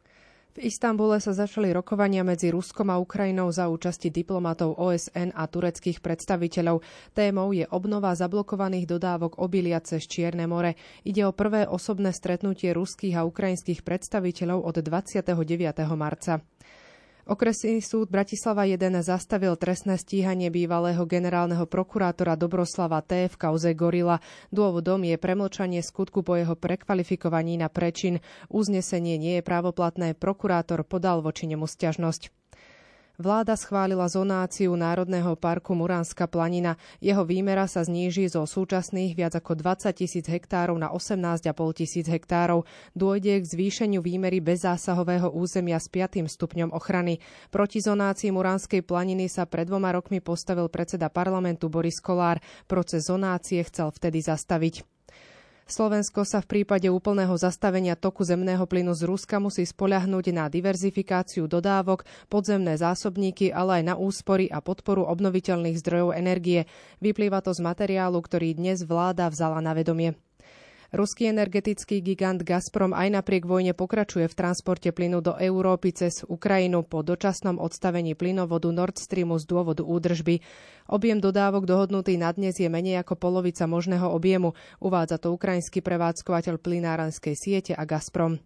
V 0.54 0.70
Istambule 0.70 1.18
sa 1.18 1.34
začali 1.34 1.74
rokovania 1.74 2.22
medzi 2.22 2.54
Ruskom 2.54 2.94
a 2.94 3.02
Ukrajinou 3.02 3.50
za 3.50 3.74
účasti 3.74 4.14
diplomatov 4.14 4.78
OSN 4.78 5.34
a 5.34 5.50
tureckých 5.50 5.98
predstaviteľov. 5.98 6.86
Témou 7.18 7.58
je 7.58 7.66
obnova 7.74 8.14
zablokovaných 8.14 8.86
dodávok 8.86 9.42
obilia 9.42 9.82
cez 9.82 10.06
Čierne 10.06 10.46
more. 10.46 10.78
Ide 11.10 11.26
o 11.26 11.34
prvé 11.34 11.66
osobné 11.66 12.14
stretnutie 12.14 12.70
ruských 12.70 13.18
a 13.18 13.26
ukrajinských 13.26 13.82
predstaviteľov 13.82 14.62
od 14.62 14.76
29. 14.78 15.34
marca. 15.98 16.38
Okresný 17.24 17.80
súd 17.80 18.12
Bratislava 18.12 18.68
1 18.68 19.00
zastavil 19.00 19.56
trestné 19.56 19.96
stíhanie 19.96 20.52
bývalého 20.52 21.08
generálneho 21.08 21.64
prokurátora 21.64 22.36
Dobroslava 22.36 23.00
T. 23.00 23.32
v 23.32 23.36
kauze 23.40 23.72
Gorila. 23.72 24.20
Dôvodom 24.52 25.08
je 25.08 25.16
premlčanie 25.16 25.80
skutku 25.80 26.20
po 26.20 26.36
jeho 26.36 26.60
prekvalifikovaní 26.60 27.56
na 27.56 27.72
prečin. 27.72 28.20
Uznesenie 28.52 29.16
nie 29.16 29.40
je 29.40 29.44
právoplatné, 29.48 30.20
prokurátor 30.20 30.84
podal 30.84 31.24
voči 31.24 31.48
nemu 31.48 31.64
stiažnosť. 31.64 32.43
Vláda 33.14 33.54
schválila 33.54 34.10
zonáciu 34.10 34.74
Národného 34.74 35.38
parku 35.38 35.78
Muránska 35.78 36.26
planina. 36.26 36.82
Jeho 36.98 37.22
výmera 37.22 37.70
sa 37.70 37.86
zníži 37.86 38.26
zo 38.26 38.42
súčasných 38.42 39.14
viac 39.14 39.38
ako 39.38 39.54
20 39.54 39.94
tisíc 39.94 40.26
hektárov 40.26 40.74
na 40.82 40.90
18,5 40.90 41.46
tisíc 41.78 42.10
hektárov. 42.10 42.66
Dôjde 42.98 43.38
k 43.38 43.46
zvýšeniu 43.46 44.02
výmery 44.02 44.42
bezzásahového 44.42 45.30
územia 45.30 45.78
s 45.78 45.94
5. 45.94 46.26
stupňom 46.26 46.74
ochrany. 46.74 47.22
Proti 47.54 47.86
zonácii 47.86 48.34
Muránskej 48.34 48.82
planiny 48.82 49.30
sa 49.30 49.46
pred 49.46 49.70
dvoma 49.70 49.94
rokmi 49.94 50.18
postavil 50.18 50.66
predseda 50.74 51.14
parlamentu 51.14 51.70
Boris 51.70 52.02
Kolár. 52.02 52.42
Proces 52.66 53.14
zonácie 53.14 53.62
chcel 53.62 53.94
vtedy 53.94 54.26
zastaviť. 54.26 54.93
Slovensko 55.64 56.28
sa 56.28 56.44
v 56.44 56.50
prípade 56.60 56.92
úplného 56.92 57.32
zastavenia 57.40 57.96
toku 57.96 58.28
zemného 58.28 58.68
plynu 58.68 58.92
z 58.92 59.08
Ruska 59.08 59.40
musí 59.40 59.64
spoľahnúť 59.64 60.36
na 60.36 60.52
diverzifikáciu 60.52 61.48
dodávok, 61.48 62.04
podzemné 62.28 62.76
zásobníky, 62.76 63.52
ale 63.52 63.80
aj 63.80 63.84
na 63.92 63.96
úspory 63.96 64.52
a 64.52 64.60
podporu 64.60 65.08
obnoviteľných 65.08 65.80
zdrojov 65.80 66.20
energie. 66.20 66.68
Vyplýva 67.00 67.40
to 67.40 67.56
z 67.56 67.64
materiálu, 67.64 68.20
ktorý 68.20 68.60
dnes 68.60 68.84
vláda 68.84 69.32
vzala 69.32 69.64
na 69.64 69.72
vedomie. 69.72 70.20
Ruský 70.94 71.26
energetický 71.26 72.06
gigant 72.06 72.46
Gazprom 72.46 72.94
aj 72.94 73.18
napriek 73.18 73.50
vojne 73.50 73.74
pokračuje 73.74 74.30
v 74.30 74.38
transporte 74.38 74.94
plynu 74.94 75.26
do 75.26 75.34
Európy 75.34 75.90
cez 75.90 76.22
Ukrajinu 76.22 76.86
po 76.86 77.02
dočasnom 77.02 77.58
odstavení 77.58 78.14
plynovodu 78.14 78.70
Nord 78.70 79.02
Streamu 79.02 79.42
z 79.42 79.50
dôvodu 79.50 79.82
údržby. 79.82 80.46
Objem 80.86 81.18
dodávok 81.18 81.66
dohodnutý 81.66 82.22
na 82.22 82.30
dnes 82.30 82.62
je 82.62 82.70
menej 82.70 83.02
ako 83.02 83.18
polovica 83.18 83.66
možného 83.66 84.06
objemu, 84.06 84.54
uvádza 84.78 85.18
to 85.18 85.34
ukrajinský 85.34 85.82
prevádzkovateľ 85.82 86.62
plynárenskej 86.62 87.34
siete 87.42 87.74
a 87.74 87.90
Gazprom. 87.90 88.38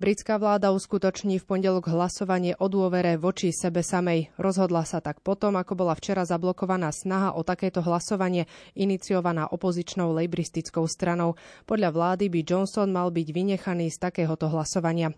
Britská 0.00 0.40
vláda 0.40 0.72
uskutoční 0.72 1.36
v 1.36 1.44
pondelok 1.44 1.92
hlasovanie 1.92 2.56
o 2.56 2.72
dôvere 2.72 3.20
voči 3.20 3.52
sebe 3.52 3.84
samej. 3.84 4.32
Rozhodla 4.40 4.88
sa 4.88 5.04
tak 5.04 5.20
potom, 5.20 5.60
ako 5.60 5.76
bola 5.76 5.92
včera 5.92 6.24
zablokovaná 6.24 6.88
snaha 6.88 7.36
o 7.36 7.44
takéto 7.44 7.84
hlasovanie 7.84 8.48
iniciovaná 8.72 9.52
opozičnou 9.52 10.16
lejbristickou 10.16 10.88
stranou. 10.88 11.36
Podľa 11.68 11.92
vlády 11.92 12.32
by 12.32 12.40
Johnson 12.40 12.88
mal 12.88 13.12
byť 13.12 13.28
vynechaný 13.28 13.92
z 13.92 14.00
takéhoto 14.00 14.48
hlasovania. 14.48 15.12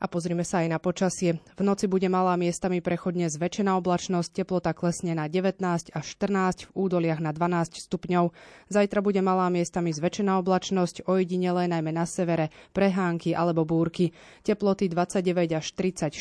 A 0.00 0.08
pozrime 0.08 0.48
sa 0.48 0.64
aj 0.64 0.68
na 0.72 0.80
počasie. 0.80 1.44
V 1.54 1.62
noci 1.62 1.84
bude 1.84 2.08
malá 2.08 2.32
miestami 2.40 2.80
prechodne 2.80 3.28
zväčšená 3.28 3.76
oblačnosť, 3.76 4.32
teplota 4.32 4.72
klesne 4.72 5.12
na 5.12 5.28
19 5.28 5.60
až 5.92 6.04
14, 6.16 6.66
v 6.66 6.70
údoliach 6.72 7.20
na 7.20 7.36
12 7.36 7.84
stupňov. 7.84 8.32
Zajtra 8.72 9.04
bude 9.04 9.20
malá 9.20 9.52
miestami 9.52 9.92
zväčšená 9.92 10.40
oblačnosť, 10.40 11.04
ojedinele 11.04 11.68
najmä 11.68 11.92
na 11.92 12.08
severe, 12.08 12.48
prehánky 12.72 13.36
alebo 13.36 13.68
búrky. 13.68 14.16
Teploty 14.40 14.88
29 14.88 15.52
až 15.52 15.66
34, 15.76 16.16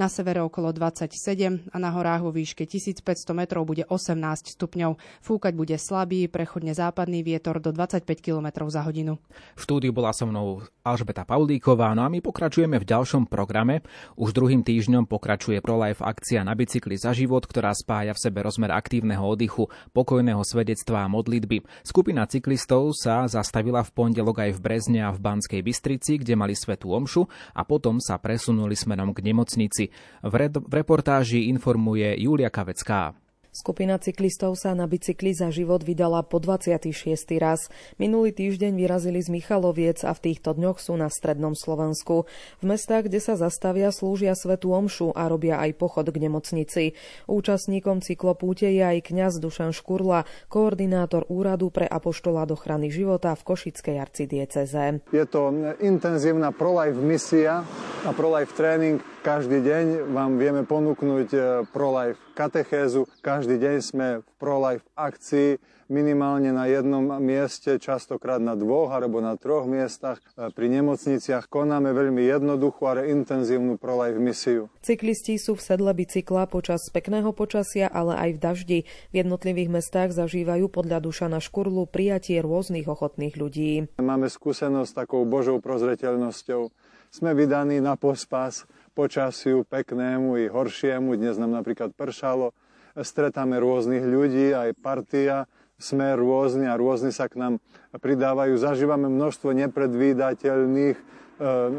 na 0.00 0.08
severe 0.08 0.40
okolo 0.40 0.72
27 0.72 1.68
a 1.68 1.76
na 1.76 1.92
horách 1.92 2.24
vo 2.24 2.32
výške 2.32 2.64
1500 2.64 3.04
metrov 3.36 3.68
bude 3.68 3.84
18 3.84 4.56
stupňov. 4.56 4.96
Fúkať 5.20 5.52
bude 5.52 5.76
slabý, 5.76 6.32
prechodne 6.32 6.72
západný 6.72 7.20
vietor 7.20 7.60
do 7.60 7.76
25 7.76 8.08
km 8.24 8.64
za 8.72 8.80
hodinu. 8.88 9.20
V 9.52 9.60
štúdiu 9.60 9.92
bola 9.92 10.16
so 10.16 10.24
mnou 10.24 10.64
Alžbeta 10.80 11.28
Paulíková, 11.28 11.92
no 11.92 12.02
a 12.02 12.08
my 12.08 12.24
pokračujeme 12.24 12.80
v 12.80 12.88
ďalšom 12.88 13.01
ďalšom 13.02 13.26
programe. 13.26 13.82
Už 14.14 14.30
druhým 14.30 14.62
týždňom 14.62 15.10
pokračuje 15.10 15.58
ProLife 15.58 15.98
akcia 15.98 16.46
na 16.46 16.54
bicykli 16.54 16.94
za 16.94 17.10
život, 17.10 17.42
ktorá 17.42 17.74
spája 17.74 18.14
v 18.14 18.22
sebe 18.22 18.46
rozmer 18.46 18.70
aktívneho 18.70 19.26
oddychu, 19.26 19.66
pokojného 19.90 20.38
svedectva 20.46 21.02
a 21.02 21.10
modlitby. 21.10 21.66
Skupina 21.82 22.30
cyklistov 22.30 22.94
sa 22.94 23.26
zastavila 23.26 23.82
v 23.82 23.90
pondelok 23.90 24.46
aj 24.46 24.50
v 24.54 24.62
Brezne 24.62 25.00
a 25.02 25.10
v 25.10 25.18
Banskej 25.18 25.66
Bystrici, 25.66 26.22
kde 26.22 26.38
mali 26.38 26.54
svetú 26.54 26.94
omšu 26.94 27.26
a 27.58 27.66
potom 27.66 27.98
sa 27.98 28.22
presunuli 28.22 28.78
smerom 28.78 29.10
k 29.10 29.26
nemocnici. 29.26 29.90
V, 30.22 30.34
re- 30.38 30.54
v 30.54 30.70
reportáži 30.70 31.50
informuje 31.50 32.14
Julia 32.22 32.54
Kavecká. 32.54 33.18
Skupina 33.52 34.00
cyklistov 34.00 34.56
sa 34.56 34.72
na 34.72 34.88
bicykli 34.88 35.36
za 35.36 35.52
život 35.52 35.84
vydala 35.84 36.24
po 36.24 36.40
26. 36.40 36.88
raz. 37.36 37.68
Minulý 38.00 38.32
týždeň 38.32 38.72
vyrazili 38.80 39.20
z 39.20 39.28
Michaloviec 39.28 40.00
a 40.08 40.16
v 40.16 40.32
týchto 40.32 40.56
dňoch 40.56 40.80
sú 40.80 40.96
na 40.96 41.12
strednom 41.12 41.52
Slovensku. 41.52 42.24
V 42.24 42.64
mestách, 42.64 43.12
kde 43.12 43.20
sa 43.20 43.36
zastavia, 43.36 43.92
slúžia 43.92 44.32
svetu 44.32 44.72
omšu 44.72 45.12
a 45.12 45.28
robia 45.28 45.60
aj 45.60 45.76
pochod 45.76 46.08
k 46.08 46.16
nemocnici. 46.16 46.96
Účastníkom 47.28 48.00
cyklopúte 48.00 48.72
je 48.72 48.80
aj 48.80 49.12
kňaz 49.12 49.36
Dušan 49.36 49.76
Škurla, 49.76 50.24
koordinátor 50.48 51.28
Úradu 51.28 51.68
pre 51.68 51.84
apoštolát 51.84 52.48
ochrany 52.48 52.88
života 52.88 53.36
v 53.36 53.52
Košickej 53.52 54.00
arcidieceze. 54.00 55.04
Je 55.12 55.28
to 55.28 55.52
intenzívna 55.84 56.56
pro-life 56.56 56.96
misia 56.96 57.68
a 58.00 58.16
pro-life 58.16 58.56
tréning 58.56 59.12
každý 59.22 59.62
deň 59.62 60.10
vám 60.10 60.34
vieme 60.34 60.66
ponúknuť 60.66 61.28
e, 61.30 61.38
ProLife 61.70 62.18
katechézu. 62.34 63.06
Každý 63.22 63.41
deň 63.46 63.76
sme 63.82 64.06
v 64.22 64.28
ProLife 64.38 64.86
akcii 64.94 65.58
minimálne 65.92 66.56
na 66.56 66.64
jednom 66.64 67.04
mieste, 67.20 67.76
častokrát 67.76 68.40
na 68.40 68.56
dvoch 68.56 68.88
alebo 68.88 69.20
na 69.20 69.36
troch 69.36 69.68
miestach. 69.68 70.24
E, 70.32 70.48
pri 70.48 70.72
nemocniciach 70.80 71.52
konáme 71.52 71.92
veľmi 71.92 72.24
jednoduchú, 72.24 72.88
ale 72.88 73.12
intenzívnu 73.12 73.76
ProLife 73.76 74.16
misiu. 74.16 74.72
Cyklisti 74.80 75.36
sú 75.36 75.60
v 75.60 75.62
sedle 75.62 75.92
bicykla 75.92 76.48
počas 76.48 76.88
pekného 76.88 77.28
počasia, 77.36 77.92
ale 77.92 78.16
aj 78.16 78.30
v 78.32 78.38
daždi. 78.40 78.78
V 79.12 79.14
jednotlivých 79.20 79.68
mestách 79.68 80.16
zažívajú 80.16 80.72
podľa 80.72 81.04
Dušana 81.04 81.44
Škurlu 81.44 81.84
prijatie 81.84 82.40
rôznych 82.40 82.88
ochotných 82.88 83.36
ľudí. 83.36 83.92
Máme 84.00 84.32
skúsenosť 84.32 84.88
s 84.88 84.96
takou 84.96 85.28
božou 85.28 85.60
prozreteľnosťou. 85.60 86.72
Sme 87.12 87.36
vydaní 87.36 87.84
na 87.84 88.00
pospas 88.00 88.64
počasiu 88.96 89.68
peknému 89.68 90.40
i 90.40 90.48
horšiemu. 90.48 91.12
Dnes 91.16 91.36
nám 91.36 91.52
napríklad 91.52 91.92
pršalo. 91.92 92.56
Stretáme 92.92 93.56
rôznych 93.56 94.04
ľudí, 94.04 94.52
aj 94.52 94.76
partia. 94.76 95.48
Sme 95.80 96.12
rôzni 96.12 96.68
a 96.68 96.76
rôzni 96.76 97.08
sa 97.08 97.26
k 97.26 97.40
nám 97.40 97.54
pridávajú. 97.96 98.54
Zažívame 98.60 99.08
množstvo 99.08 99.56
nepredvídateľných 99.56 100.96
e, 101.00 101.02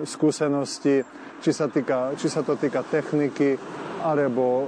skúseností, 0.09 1.05
či 1.39 1.51
sa, 1.53 1.69
týka, 1.69 2.17
či 2.17 2.27
sa 2.27 2.41
to 2.41 2.57
týka 2.57 2.81
techniky, 2.81 3.61
alebo 4.01 4.43
e, 4.43 4.65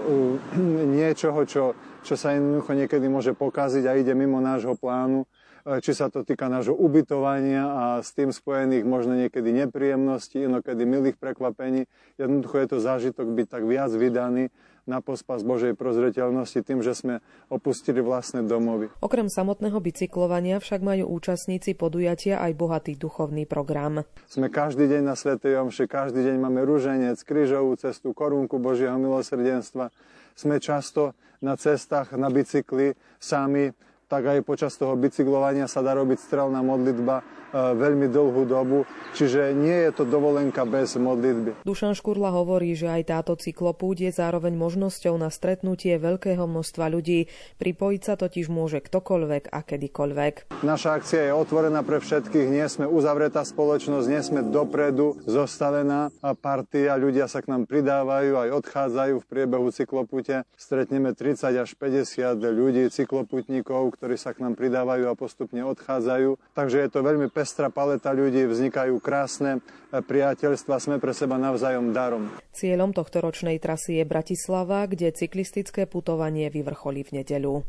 niečoho, 1.01 1.43
čo, 1.49 1.73
čo 2.05 2.13
sa 2.13 2.37
jednoducho 2.37 2.77
niekedy 2.77 3.09
môže 3.09 3.33
pokaziť 3.33 3.83
a 3.89 3.97
ide 3.97 4.13
mimo 4.13 4.37
nášho 4.37 4.77
plánu. 4.77 5.25
E, 5.65 5.81
či 5.81 5.97
sa 5.97 6.13
to 6.13 6.21
týka 6.21 6.45
nášho 6.45 6.77
ubytovania 6.77 7.65
a 7.65 7.85
s 8.05 8.13
tým 8.13 8.29
spojených 8.29 8.85
možno 8.85 9.17
niekedy 9.17 9.49
nepríjemností, 9.65 10.45
inokedy 10.45 10.85
milých 10.85 11.17
prekvapení. 11.17 11.89
Jednoducho 12.21 12.55
je 12.61 12.67
to 12.69 12.77
zážitok 12.77 13.27
byť 13.33 13.47
tak 13.49 13.63
viac 13.65 13.89
vydaný 13.89 14.53
na 14.85 15.01
pospas 15.01 15.41
Božej 15.41 15.73
prozreteľnosti 15.73 16.61
tým, 16.61 16.85
že 16.85 16.93
sme 16.93 17.21
opustili 17.49 17.99
vlastné 18.01 18.45
domovy. 18.45 18.93
Okrem 19.01 19.27
samotného 19.27 19.81
bicyklovania 19.81 20.61
však 20.61 20.81
majú 20.85 21.09
účastníci 21.09 21.73
podujatia 21.73 22.37
aj 22.41 22.53
bohatý 22.53 22.93
duchovný 22.93 23.49
program. 23.49 24.05
Sme 24.29 24.53
každý 24.53 24.85
deň 24.85 25.01
na 25.01 25.17
Svetej 25.17 25.57
Omši, 25.61 25.85
každý 25.89 26.21
deň 26.21 26.37
máme 26.37 26.61
rúženec, 26.63 27.17
krížovú 27.25 27.73
cestu, 27.81 28.13
korunku 28.13 28.61
Božieho 28.61 28.95
milosrdenstva. 29.01 29.89
Sme 30.37 30.61
často 30.61 31.17
na 31.41 31.57
cestách 31.57 32.13
na 32.15 32.29
bicykli 32.29 32.93
sami 33.17 33.73
tak 34.05 34.21
aj 34.29 34.45
počas 34.45 34.77
toho 34.77 34.93
bicyklovania 34.93 35.65
sa 35.65 35.81
dá 35.81 35.97
robiť 35.97 36.21
strelná 36.21 36.61
modlitba 36.61 37.25
veľmi 37.55 38.11
dlhú 38.11 38.43
dobu, 38.43 38.83
čiže 39.15 39.55
nie 39.55 39.87
je 39.87 39.91
to 39.95 40.03
dovolenka 40.03 40.67
bez 40.67 40.99
modlitby. 40.99 41.63
Dušan 41.63 41.95
Škurla 41.95 42.35
hovorí, 42.35 42.75
že 42.75 42.91
aj 42.91 43.15
táto 43.15 43.39
cyklopúť 43.39 44.09
je 44.09 44.11
zároveň 44.11 44.51
možnosťou 44.59 45.15
na 45.15 45.31
stretnutie 45.31 45.95
veľkého 45.95 46.43
množstva 46.43 46.91
ľudí. 46.91 47.31
Pripojiť 47.55 48.01
sa 48.03 48.19
totiž 48.19 48.51
môže 48.51 48.83
ktokoľvek 48.83 49.55
a 49.55 49.59
kedykoľvek. 49.63 50.51
Naša 50.67 50.99
akcia 50.99 51.31
je 51.31 51.33
otvorená 51.33 51.79
pre 51.87 52.03
všetkých, 52.03 52.47
nie 52.51 52.67
sme 52.67 52.91
uzavretá 52.91 53.47
spoločnosť, 53.47 54.05
nie 54.11 54.19
sme 54.19 54.41
dopredu 54.43 55.15
zostavená 55.23 56.11
a 56.19 56.35
partia, 56.35 56.99
ľudia 56.99 57.31
sa 57.31 57.39
k 57.39 57.55
nám 57.55 57.71
pridávajú, 57.71 58.35
aj 58.35 58.49
odchádzajú 58.51 59.15
v 59.23 59.29
priebehu 59.31 59.71
cyklopute. 59.71 60.43
Stretneme 60.59 61.15
30 61.15 61.55
až 61.55 61.71
50 61.79 62.35
ľudí, 62.51 62.91
cykloputníkov, 62.91 63.95
ktorí 63.95 64.19
sa 64.19 64.35
k 64.35 64.43
nám 64.43 64.59
pridávajú 64.59 65.07
a 65.07 65.15
postupne 65.15 65.63
odchádzajú. 65.63 66.35
Takže 66.51 66.83
je 66.83 66.89
to 66.91 66.99
veľmi 66.99 67.31
pes 67.31 67.44
pestrá 67.45 67.69
paleta 67.69 68.09
ľudí, 68.09 68.41
vznikajú 68.49 68.97
krásne 68.97 69.61
e, 69.93 70.01
priateľstva, 70.01 70.81
sme 70.81 70.97
pre 70.97 71.13
seba 71.13 71.37
navzájom 71.37 71.93
darom. 71.93 72.33
Cieľom 72.57 72.89
tohto 72.89 73.21
ročnej 73.21 73.61
trasy 73.61 74.01
je 74.01 74.05
Bratislava, 74.09 74.89
kde 74.89 75.13
cyklistické 75.13 75.85
putovanie 75.85 76.49
vyvrcholí 76.49 77.05
v 77.05 77.21
nedeľu. 77.21 77.61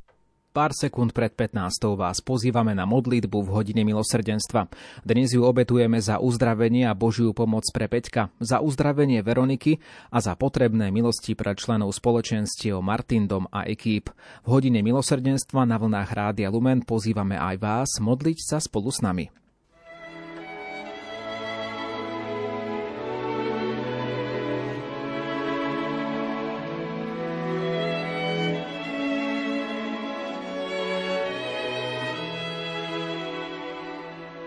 Pár 0.57 0.73
sekúnd 0.73 1.13
pred 1.13 1.29
15. 1.29 1.61
vás 2.01 2.25
pozývame 2.25 2.73
na 2.73 2.89
modlitbu 2.89 3.45
v 3.45 3.53
hodine 3.53 3.85
milosrdenstva. 3.85 4.73
Dnes 5.05 5.37
ju 5.37 5.45
obetujeme 5.45 6.01
za 6.01 6.17
uzdravenie 6.17 6.89
a 6.89 6.97
Božiu 6.97 7.37
pomoc 7.37 7.69
pre 7.77 7.85
Peťka, 7.85 8.33
za 8.41 8.65
uzdravenie 8.65 9.21
Veroniky 9.21 9.77
a 10.09 10.25
za 10.25 10.33
potrebné 10.33 10.89
milosti 10.89 11.37
pre 11.37 11.53
členov 11.53 11.93
spoločenstiev 11.93 12.81
Martindom 12.81 13.45
a 13.53 13.69
ekýp. 13.69 14.09
V 14.09 14.49
hodine 14.49 14.81
milosrdenstva 14.81 15.69
na 15.69 15.77
vlnách 15.77 16.09
Rádia 16.17 16.49
Lumen 16.49 16.81
pozývame 16.89 17.37
aj 17.37 17.57
vás 17.61 17.91
modliť 18.01 18.39
sa 18.41 18.57
spolu 18.57 18.89
s 18.89 19.05
nami. 19.05 19.29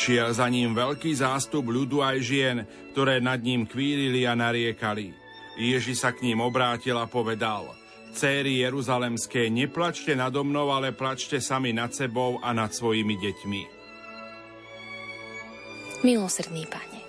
Šiel 0.00 0.32
za 0.32 0.48
ním 0.48 0.72
veľký 0.72 1.12
zástup 1.12 1.68
ľudu 1.68 2.00
aj 2.00 2.16
žien, 2.24 2.64
ktoré 2.96 3.20
nad 3.20 3.36
ním 3.44 3.68
kvílili 3.68 4.24
a 4.24 4.32
nariekali. 4.32 5.12
Ježi 5.60 5.92
sa 5.92 6.16
k 6.16 6.24
ním 6.24 6.40
obrátil 6.40 6.96
a 6.96 7.04
povedal, 7.04 7.76
Céry 8.16 8.64
Jeruzalemské, 8.64 9.52
neplačte 9.52 10.16
nado 10.16 10.40
mnou, 10.40 10.72
ale 10.72 10.96
plačte 10.96 11.36
sami 11.36 11.76
nad 11.76 11.92
sebou 11.92 12.40
a 12.40 12.56
nad 12.56 12.72
svojimi 12.72 13.12
deťmi. 13.12 13.62
Milosrdný 16.00 16.64
pane, 16.64 17.00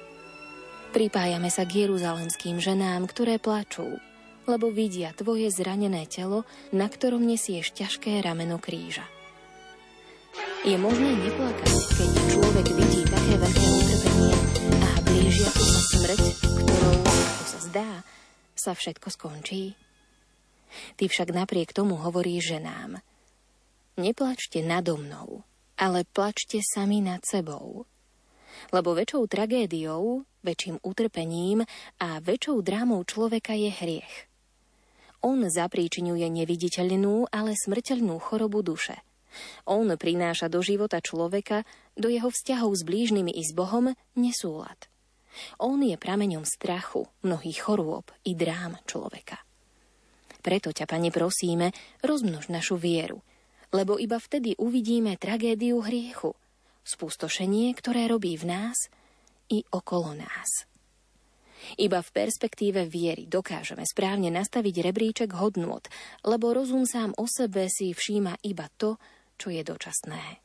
pripájame 0.92 1.48
sa 1.48 1.64
k 1.64 1.88
jeruzalemským 1.88 2.60
ženám, 2.60 3.08
ktoré 3.08 3.40
plačú, 3.40 3.88
lebo 4.52 4.68
vidia 4.68 5.16
tvoje 5.16 5.48
zranené 5.48 6.12
telo, 6.12 6.44
na 6.76 6.92
ktorom 6.92 7.24
nesieš 7.24 7.72
ťažké 7.72 8.20
rameno 8.20 8.60
kríža. 8.60 9.08
Je 10.62 10.78
možné 10.78 11.18
neplakať, 11.18 11.74
keď 11.98 12.10
človek 12.38 12.68
vidí 12.78 13.02
také 13.10 13.34
veľké 13.34 13.66
utrpenie 13.82 14.34
a 14.78 14.90
blížiacu 15.10 15.64
sa 15.66 15.82
smrť, 15.90 16.22
ktorou, 16.38 16.98
ako 17.02 17.44
sa 17.50 17.60
zdá, 17.66 17.90
sa 18.54 18.72
všetko 18.78 19.10
skončí? 19.10 19.74
Ty 21.02 21.04
však 21.10 21.34
napriek 21.34 21.74
tomu 21.74 21.98
hovoríš 21.98 22.54
ženám. 22.54 23.02
Neplačte 23.98 24.62
nado 24.62 25.02
mnou, 25.02 25.42
ale 25.82 26.06
plačte 26.06 26.62
sami 26.62 27.02
nad 27.02 27.26
sebou. 27.26 27.90
Lebo 28.70 28.94
väčšou 28.94 29.26
tragédiou, 29.26 30.22
väčším 30.46 30.78
utrpením 30.86 31.66
a 31.98 32.22
väčšou 32.22 32.62
drámou 32.62 33.02
človeka 33.02 33.58
je 33.58 33.74
hriech. 33.82 34.14
On 35.26 35.42
zapríčinuje 35.42 36.30
neviditeľnú, 36.30 37.34
ale 37.34 37.58
smrteľnú 37.58 38.22
chorobu 38.22 38.62
duše– 38.62 39.02
on 39.68 39.88
prináša 39.96 40.52
do 40.52 40.60
života 40.60 41.00
človeka, 41.00 41.64
do 41.96 42.08
jeho 42.08 42.30
vzťahov 42.32 42.72
s 42.76 42.84
blížnymi 42.84 43.32
i 43.32 43.44
s 43.44 43.52
Bohom, 43.52 43.94
nesúlad. 44.16 44.92
On 45.64 45.80
je 45.80 45.96
prameňom 45.96 46.44
strachu, 46.44 47.08
mnohých 47.24 47.64
chorôb 47.64 48.12
i 48.28 48.36
drám 48.36 48.76
človeka. 48.84 49.40
Preto 50.42 50.74
ťa, 50.74 50.90
Pane, 50.90 51.14
prosíme, 51.14 51.72
rozmnož 52.02 52.50
našu 52.50 52.76
vieru, 52.76 53.22
lebo 53.72 53.96
iba 54.02 54.18
vtedy 54.20 54.58
uvidíme 54.58 55.16
tragédiu 55.16 55.80
hriechu, 55.86 56.36
spustošenie, 56.84 57.72
ktoré 57.78 58.10
robí 58.10 58.36
v 58.36 58.50
nás 58.50 58.90
i 59.54 59.64
okolo 59.70 60.18
nás. 60.18 60.66
Iba 61.78 62.02
v 62.02 62.10
perspektíve 62.10 62.90
viery 62.90 63.30
dokážeme 63.30 63.86
správne 63.86 64.34
nastaviť 64.34 64.76
rebríček 64.82 65.30
hodnôt, 65.38 65.86
lebo 66.26 66.58
rozum 66.58 66.90
sám 66.90 67.14
o 67.22 67.30
sebe 67.30 67.70
si 67.70 67.94
všíma 67.94 68.42
iba 68.42 68.66
to, 68.82 68.98
čo 69.42 69.50
je 69.50 69.66
dočasné. 69.66 70.38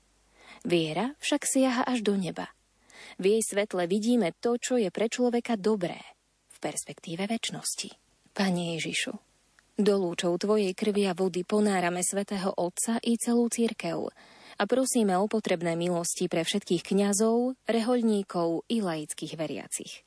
Viera 0.64 1.12
však 1.20 1.44
siaha 1.44 1.84
až 1.84 2.00
do 2.00 2.16
neba. 2.16 2.48
V 3.20 3.36
jej 3.36 3.42
svetle 3.44 3.84
vidíme 3.84 4.32
to, 4.40 4.56
čo 4.56 4.80
je 4.80 4.88
pre 4.88 5.12
človeka 5.12 5.60
dobré, 5.60 6.00
v 6.48 6.58
perspektíve 6.64 7.28
väčšnosti. 7.28 7.92
Pane 8.32 8.80
Ježišu, 8.80 9.12
do 9.76 9.94
lúčov 10.00 10.40
Tvojej 10.40 10.72
krvi 10.72 11.04
a 11.04 11.12
vody 11.12 11.44
ponárame 11.44 12.00
svätého 12.00 12.48
Otca 12.56 12.96
i 13.04 13.20
celú 13.20 13.52
církev 13.52 14.08
a 14.56 14.62
prosíme 14.64 15.12
o 15.20 15.28
potrebné 15.28 15.76
milosti 15.76 16.32
pre 16.32 16.48
všetkých 16.48 16.80
kňazov, 16.80 17.60
rehoľníkov 17.68 18.64
i 18.72 18.80
laických 18.80 19.36
veriacich. 19.36 20.00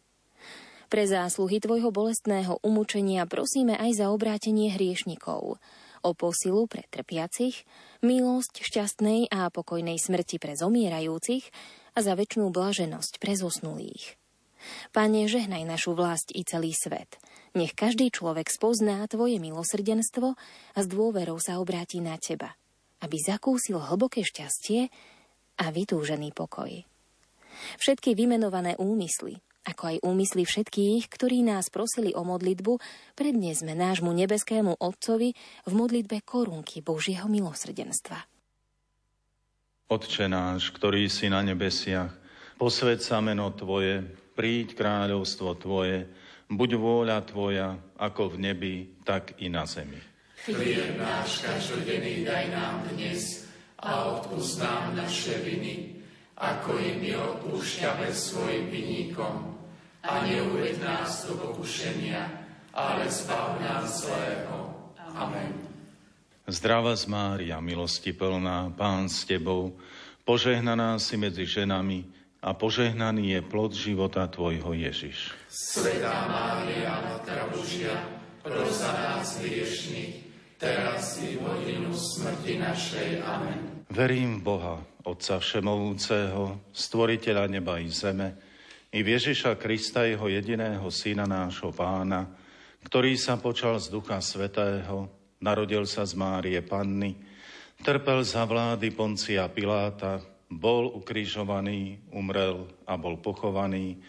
Pre 0.89 1.03
zásluhy 1.05 1.61
Tvojho 1.61 1.93
bolestného 1.93 2.57
umúčenia 2.65 3.29
prosíme 3.29 3.77
aj 3.77 4.01
za 4.01 4.05
obrátenie 4.09 4.73
hriešnikov, 4.73 5.61
o 6.01 6.15
posilu 6.17 6.65
pre 6.65 6.85
trpiacich, 6.87 7.63
milosť 8.03 8.63
šťastnej 8.63 9.31
a 9.31 9.51
pokojnej 9.51 9.99
smrti 9.99 10.39
pre 10.39 10.55
zomierajúcich 10.55 11.45
a 11.95 11.99
za 11.99 12.13
väčšnú 12.15 12.51
blaženosť 12.51 13.19
pre 13.19 13.35
zosnulých. 13.35 14.19
Pane, 14.91 15.27
žehnaj 15.31 15.63
našu 15.63 15.95
vlast 15.95 16.35
i 16.35 16.43
celý 16.43 16.75
svet. 16.75 17.15
Nech 17.55 17.73
každý 17.73 18.11
človek 18.11 18.51
spozná 18.51 19.01
Tvoje 19.09 19.39
milosrdenstvo 19.39 20.35
a 20.75 20.79
s 20.79 20.87
dôverou 20.87 21.39
sa 21.41 21.57
obráti 21.57 22.03
na 22.03 22.19
Teba, 22.19 22.53
aby 23.01 23.17
zakúsil 23.17 23.79
hlboké 23.79 24.21
šťastie 24.21 24.91
a 25.59 25.65
vytúžený 25.71 26.35
pokoj. 26.35 26.69
Všetky 27.81 28.13
vymenované 28.13 28.77
úmysly, 28.77 29.41
ako 29.69 29.83
aj 29.93 29.97
úmysly 30.01 30.43
všetkých, 30.49 31.05
ktorí 31.05 31.45
nás 31.45 31.69
prosili 31.69 32.09
o 32.17 32.25
modlitbu, 32.25 32.81
predniesme 33.13 33.77
nášmu 33.77 34.09
nebeskému 34.09 34.81
Otcovi 34.81 35.37
v 35.69 35.71
modlitbe 35.71 36.25
korunky 36.25 36.81
Božieho 36.81 37.29
milosrdenstva. 37.29 38.25
Otče 39.89 40.29
náš, 40.29 40.69
ktorý 40.73 41.09
si 41.09 41.29
na 41.29 41.41
nebesiach, 41.41 42.13
posved 42.57 43.01
sa 43.01 43.21
meno 43.21 43.49
Tvoje, 43.53 44.05
príď 44.37 44.77
kráľovstvo 44.77 45.57
Tvoje, 45.57 46.05
buď 46.49 46.69
vôľa 46.77 47.19
Tvoja, 47.25 47.77
ako 47.97 48.33
v 48.33 48.49
nebi, 48.49 48.75
tak 49.05 49.37
i 49.41 49.49
na 49.49 49.65
zemi. 49.65 49.97
Chlieb 50.45 50.95
náš 50.95 51.43
každodenný 51.43 52.23
daj 52.23 52.47
nám 52.53 52.87
dnes 52.95 53.49
a 53.83 54.15
odpúsť 54.15 54.63
nám 54.63 54.95
naše 54.95 55.35
viny, 55.43 55.99
ako 56.39 56.79
i 56.79 56.95
my 57.03 57.11
odpúšťame 57.19 58.07
svojim 58.15 58.71
vinníkom. 58.71 59.58
A 60.09 60.25
neuved 60.25 60.81
nás 60.81 61.29
do 61.29 61.37
pokušenia, 61.37 62.33
ale 62.73 63.05
zbav 63.13 63.61
nás 63.61 64.01
zlého. 64.01 64.73
Amen. 65.13 65.53
Zdrava 66.49 66.97
z 66.97 67.05
Mária, 67.05 67.61
milosti 67.61 68.09
plná, 68.09 68.73
Pán 68.73 69.05
s 69.05 69.21
Tebou, 69.29 69.77
požehnaná 70.25 70.97
si 70.97 71.13
medzi 71.13 71.45
ženami 71.45 72.09
a 72.41 72.57
požehnaný 72.57 73.37
je 73.37 73.41
plod 73.45 73.77
života 73.77 74.25
Tvojho 74.25 74.73
Ježiš. 74.73 75.29
Svetá 75.45 76.25
Mária, 76.25 76.89
Matka 77.05 77.45
Božia, 77.53 77.93
pros 78.41 78.81
za 78.81 78.89
nás 78.89 79.37
hriešných, 79.45 80.25
teraz 80.57 81.21
i 81.21 81.37
v 81.37 81.45
hodinu 81.45 81.93
smrti 81.93 82.57
našej. 82.57 83.21
Amen. 83.21 83.85
Verím 83.93 84.41
v 84.41 84.57
Boha, 84.57 84.75
Otca 85.05 85.37
Všemovúceho, 85.37 86.73
Stvoriteľa 86.73 87.45
neba 87.45 87.77
i 87.77 87.93
zeme, 87.93 88.48
i 88.89 88.99
v 89.05 89.07
Ježiša 89.13 89.57
Krista, 89.61 90.05
Jeho 90.05 90.25
jediného 90.25 90.85
Syna, 90.89 91.29
nášho 91.29 91.69
Pána, 91.69 92.25
ktorý 92.85 93.13
sa 93.19 93.37
počal 93.37 93.77
z 93.77 93.93
Ducha 93.93 94.17
Svetého, 94.17 95.05
narodil 95.37 95.85
sa 95.85 96.07
z 96.09 96.17
Márie 96.17 96.57
Panny, 96.65 97.13
trpel 97.85 98.25
za 98.25 98.43
vlády 98.49 98.89
Poncia 98.89 99.45
Piláta, 99.45 100.17
bol 100.49 100.89
ukrižovaný, 100.97 102.01
umrel 102.09 102.65
a 102.89 102.97
bol 102.97 103.21
pochovaný, 103.21 104.01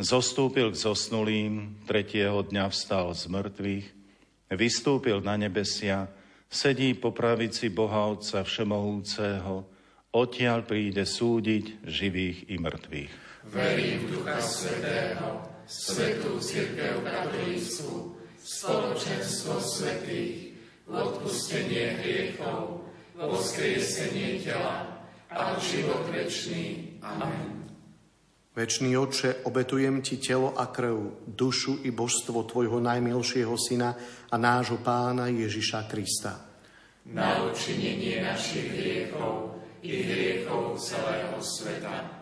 zostúpil 0.00 0.72
k 0.72 0.80
zosnulým, 0.80 1.84
tretieho 1.84 2.40
dňa 2.40 2.72
vstal 2.72 3.12
z 3.12 3.28
mŕtvych, 3.28 3.86
vystúpil 4.56 5.20
na 5.20 5.36
nebesia, 5.36 6.08
sedí 6.48 6.96
po 6.96 7.12
pravici 7.12 7.68
Boha 7.68 8.08
Otca 8.08 8.40
Všemohúceho, 8.40 9.68
odtiaľ 10.16 10.64
príde 10.64 11.04
súdiť 11.04 11.84
živých 11.84 12.48
i 12.48 12.56
mŕtvych. 12.56 13.21
Verím 13.50 14.06
v 14.06 14.10
Ducha 14.14 14.38
Svetého, 14.38 15.42
Svetú 15.66 16.38
Církev 16.38 17.02
katolícku, 17.02 18.14
spoločenstvo 18.38 19.58
svetých, 19.58 20.54
odpustenie 20.86 21.98
hriechov, 21.98 22.86
voskriesenie 23.18 24.38
tela 24.46 24.86
a 25.26 25.58
život 25.58 26.06
večný. 26.14 26.98
Amen. 27.02 27.66
Večný 28.54 28.94
Otče, 28.94 29.42
obetujem 29.48 30.06
Ti 30.06 30.22
telo 30.22 30.54
a 30.54 30.70
krv, 30.70 31.26
dušu 31.26 31.82
i 31.82 31.90
božstvo 31.90 32.46
Tvojho 32.46 32.78
najmilšieho 32.78 33.58
Syna 33.58 33.96
a 34.30 34.36
nášho 34.38 34.78
Pána 34.78 35.26
Ježiša 35.26 35.90
Krista. 35.90 36.46
Na 37.10 37.42
učinenie 37.42 38.22
našich 38.22 38.70
hriechov 38.70 39.58
i 39.82 40.06
hriechov 40.06 40.78
celého 40.78 41.42
sveta 41.42 42.21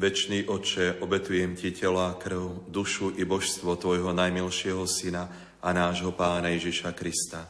Večný 0.00 0.48
Oče, 0.48 0.96
obetujem 1.04 1.52
Ti 1.60 1.76
telo 1.76 2.00
a 2.00 2.16
krv, 2.16 2.72
dušu 2.72 3.20
i 3.20 3.24
božstvo 3.28 3.76
Tvojho 3.76 4.16
najmilšieho 4.16 4.88
Syna 4.88 5.28
a 5.60 5.76
nášho 5.76 6.08
Pána 6.16 6.48
Ježiša 6.56 6.96
Krista. 6.96 7.44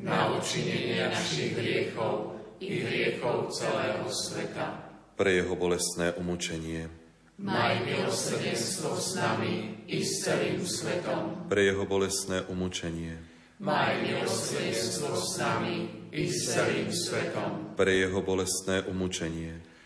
Na 0.00 0.32
učinenie 0.32 1.12
našich 1.12 1.52
hriechov 1.52 2.40
i 2.64 2.80
hriechov 2.80 3.52
celého 3.52 4.08
sveta. 4.08 4.80
Pre 5.12 5.28
jeho 5.28 5.52
bolestné 5.52 6.16
umúčenie. 6.16 6.88
Maj 7.36 7.84
milosrdenstvo 7.84 8.96
s 8.96 9.20
nami 9.20 9.84
i 9.84 10.00
s 10.00 10.24
celým 10.24 10.64
svetom. 10.64 11.52
Pre 11.52 11.60
jeho 11.68 11.84
bolestné 11.84 12.48
umúčenie. 12.48 13.20
Maj 13.60 14.00
milosrdenstvo 14.00 15.12
s 15.20 15.36
nami 15.36 16.08
i 16.16 16.32
s 16.32 16.48
celým 16.48 16.88
svetom. 16.88 17.76
Pre 17.76 17.92
jeho 17.92 18.24
bolestné 18.24 18.88
umúčenie. 18.88 19.60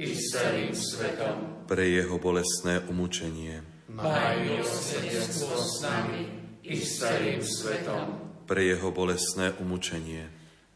i 0.00 0.16
s 0.16 0.32
celým 0.32 0.72
svetom. 0.72 1.68
Pre 1.68 1.84
jeho 1.84 2.16
bolestné 2.16 2.80
umúčenie. 2.88 3.60
Maj 3.92 4.40
milosrdenstvo 4.40 5.52
s 5.60 5.84
nami 5.84 6.22
i 6.64 6.80
s 6.80 7.04
celým 7.04 7.44
svetom. 7.44 8.32
Pre 8.48 8.62
jeho 8.64 8.88
bolestné 8.96 9.52
umúčenie. 9.60 10.24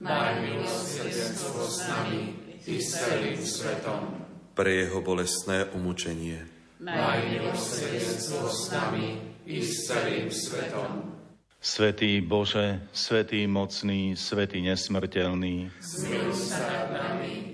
Maj 0.04 0.44
milosrdenstvo 0.44 1.64
s 1.64 1.78
nami 1.88 2.20
i 2.68 2.76
s 2.76 3.00
celým 3.00 3.40
svetom. 3.40 4.02
Pre 4.52 4.68
jeho 4.68 5.00
bolestné 5.00 5.72
umúčenie. 5.72 6.44
Maj 6.84 7.24
milosrdenstvo 7.24 8.44
s 8.44 8.68
nami 8.68 9.40
i 9.48 9.64
s 9.64 9.88
celým 9.88 10.28
svetom. 10.28 11.16
Svetý 11.64 12.20
Bože, 12.20 12.84
Svetý 12.92 13.48
mocný, 13.48 14.20
Svetý 14.20 14.60
nesmrteľný, 14.60 15.72
zmiluj 15.80 16.52
sa 16.52 16.60
nad 16.60 16.86
nami 16.92 17.53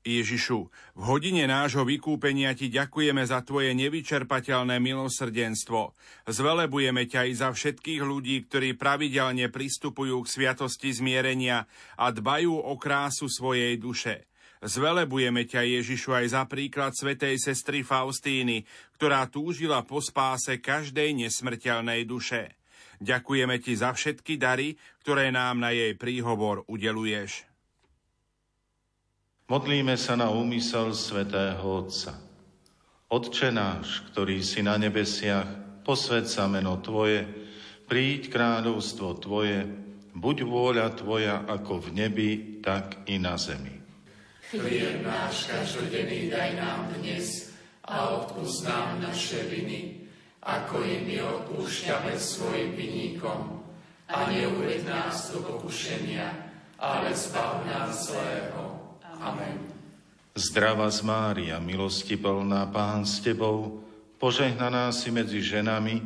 Ježišu, 0.00 0.72
v 0.96 1.02
hodine 1.04 1.44
nášho 1.44 1.84
vykúpenia 1.84 2.56
Ti 2.56 2.72
ďakujeme 2.72 3.20
za 3.20 3.44
Tvoje 3.44 3.76
nevyčerpateľné 3.76 4.80
milosrdenstvo. 4.80 5.92
Zvelebujeme 6.24 7.04
ťa 7.04 7.28
i 7.28 7.36
za 7.36 7.52
všetkých 7.52 8.00
ľudí, 8.00 8.48
ktorí 8.48 8.80
pravidelne 8.80 9.52
pristupujú 9.52 10.24
k 10.24 10.32
sviatosti 10.32 10.96
zmierenia 10.96 11.68
a 12.00 12.08
dbajú 12.08 12.64
o 12.64 12.74
krásu 12.80 13.28
svojej 13.28 13.76
duše. 13.76 14.24
Zvelebujeme 14.64 15.44
ťa, 15.44 15.68
Ježišu, 15.68 16.16
aj 16.16 16.26
za 16.32 16.42
príklad 16.48 16.96
svetej 16.96 17.36
sestry 17.36 17.84
Faustíny, 17.84 18.64
ktorá 18.96 19.28
túžila 19.28 19.84
po 19.84 20.00
spáse 20.00 20.60
každej 20.64 21.12
nesmrteľnej 21.28 22.08
duše. 22.08 22.56
Ďakujeme 23.04 23.60
Ti 23.60 23.72
za 23.76 23.92
všetky 23.92 24.40
dary, 24.40 24.80
ktoré 25.04 25.28
nám 25.28 25.60
na 25.60 25.76
jej 25.76 25.92
príhovor 25.96 26.64
udeluješ. 26.68 27.49
Modlíme 29.50 29.98
sa 29.98 30.14
na 30.14 30.30
úmysel 30.30 30.94
svätého 30.94 31.58
Otca. 31.58 32.14
Otče 33.10 33.50
náš, 33.50 34.06
ktorý 34.06 34.46
si 34.46 34.62
na 34.62 34.78
nebesiach, 34.78 35.82
posved 35.82 36.30
sa 36.30 36.46
meno 36.46 36.78
Tvoje, 36.78 37.26
príď 37.90 38.30
kráľovstvo 38.30 39.18
Tvoje, 39.18 39.66
buď 40.14 40.46
vôľa 40.46 40.94
Tvoja 40.94 41.42
ako 41.50 41.82
v 41.82 41.88
nebi, 41.98 42.30
tak 42.62 43.02
i 43.10 43.18
na 43.18 43.34
zemi. 43.34 43.74
Chlieb 44.54 45.02
náš 45.02 45.50
každodenný 45.50 46.30
daj 46.30 46.54
nám 46.54 46.94
dnes 47.02 47.50
a 47.90 48.22
odpúsť 48.22 48.70
nám 48.70 49.02
naše 49.02 49.50
viny, 49.50 50.06
ako 50.46 50.78
i 50.78 51.02
my 51.10 51.26
odpúšťame 51.26 52.14
svojim 52.14 52.78
vinníkom. 52.78 53.66
A 54.14 54.30
neuved 54.30 54.86
nás 54.86 55.34
do 55.34 55.42
pokušenia, 55.42 56.38
ale 56.78 57.10
zbav 57.18 57.66
nás 57.66 58.14
zlého. 58.14 58.79
Amen. 59.20 59.60
Zdrava 60.32 60.88
z 60.88 61.04
Mária, 61.04 61.60
milosti 61.60 62.16
plná 62.16 62.72
Pán 62.72 63.04
s 63.04 63.20
Tebou, 63.20 63.84
požehnaná 64.16 64.88
si 64.96 65.12
medzi 65.12 65.44
ženami 65.44 66.00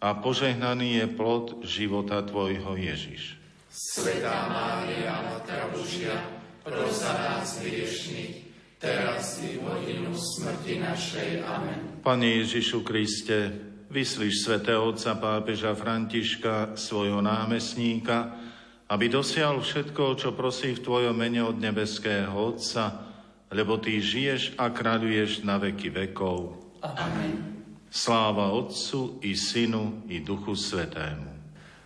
a 0.00 0.16
požehnaný 0.16 1.04
je 1.04 1.06
plod 1.12 1.60
života 1.68 2.24
Tvojho 2.24 2.76
Ježiš. 2.80 3.36
Svetá 3.68 4.48
Mária, 4.48 5.12
Matka 5.28 5.68
Božia, 5.76 6.16
pros 6.64 7.04
za 7.04 7.12
nás 7.12 7.60
hriešných, 7.60 8.48
teraz 8.80 9.42
i 9.44 9.60
v 9.60 9.66
hodinu 9.68 10.16
smrti 10.16 10.80
našej. 10.80 11.44
Amen. 11.44 12.00
Pane 12.00 12.40
Ježišu 12.40 12.80
Kriste, 12.80 13.52
vyslíš 13.92 14.44
svätého 14.44 14.80
otca 14.88 15.18
pápeža 15.18 15.76
Františka, 15.76 16.78
svojho 16.78 17.20
námestníka, 17.20 18.43
aby 18.88 19.08
dosial 19.08 19.60
všetko, 19.64 20.20
čo 20.20 20.36
prosí 20.36 20.76
v 20.76 20.84
Tvojom 20.84 21.16
mene 21.16 21.40
od 21.40 21.56
nebeského 21.56 22.34
Otca, 22.34 23.12
lebo 23.48 23.80
Ty 23.80 23.96
žiješ 23.96 24.58
a 24.60 24.68
kráľuješ 24.68 25.46
na 25.46 25.56
veky 25.56 25.88
vekov. 25.88 26.60
Amen. 26.84 27.64
Sláva 27.88 28.50
Otcu 28.52 29.22
i 29.22 29.32
Synu 29.38 30.04
i 30.10 30.20
Duchu 30.20 30.52
Svetému. 30.58 31.32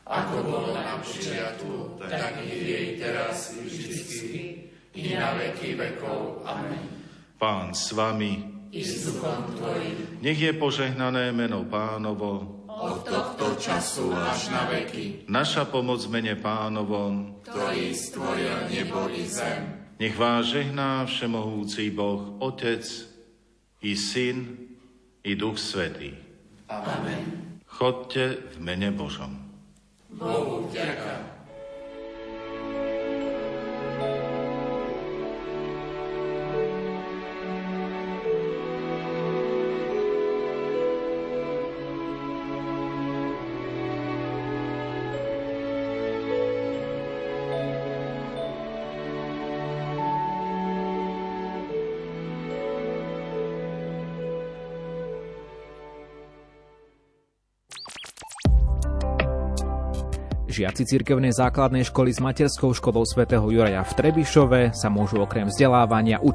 Ako 0.09 0.40
bolo 0.40 0.72
na 0.72 0.96
počiatku, 1.05 2.01
tak 2.01 2.40
i 2.40 2.49
jej 2.49 2.88
teraz 2.96 3.53
i 3.53 3.68
vždycky, 3.68 4.36
i 4.96 5.12
na 5.12 5.36
veky 5.36 5.76
vekov. 5.76 6.49
Amen. 6.49 6.88
Pán 7.36 7.76
s 7.76 7.92
vami, 7.92 8.40
i 8.72 8.80
s 8.80 9.05
duchom 9.05 9.53
Tvojim, 9.55 10.18
nech 10.24 10.40
je 10.40 10.51
požehnané 10.57 11.30
meno 11.36 11.62
Pánovo, 11.68 12.57
od 12.79 13.03
tohto 13.03 13.59
času 13.59 14.14
až 14.14 14.55
na 14.55 14.70
veky. 14.70 15.26
Naša 15.26 15.66
pomoc 15.66 15.99
mene 16.07 16.39
pánovom, 16.39 17.43
ktorý 17.43 17.91
stvoril 17.91 18.70
nebo 18.70 19.11
i 19.11 19.26
zem. 19.26 19.91
Nech 19.99 20.14
vás 20.14 20.47
žehná 20.47 21.03
všemohúci 21.11 21.91
Boh, 21.91 22.39
Otec 22.39 22.87
i 23.83 23.99
Syn 23.99 24.55
i 25.26 25.35
Duch 25.35 25.59
Svetý. 25.59 26.14
Amen. 26.70 27.59
Chodte 27.66 28.39
v 28.55 28.57
mene 28.62 28.95
Božom. 28.95 29.35
Bohu 30.14 30.70
vďaka. 30.70 31.38
Žiaci 60.59 60.90
cirkevnej 60.90 61.30
základnej 61.30 61.86
školy 61.86 62.11
s 62.11 62.18
materskou 62.18 62.74
školou 62.74 63.06
svätého 63.06 63.46
Juraja 63.46 63.78
v 63.86 63.94
Trebišove 63.94 64.74
sa 64.74 64.90
môžu 64.90 65.22
okrem 65.22 65.46
vzdelávania 65.46 66.18
učiť 66.18 66.34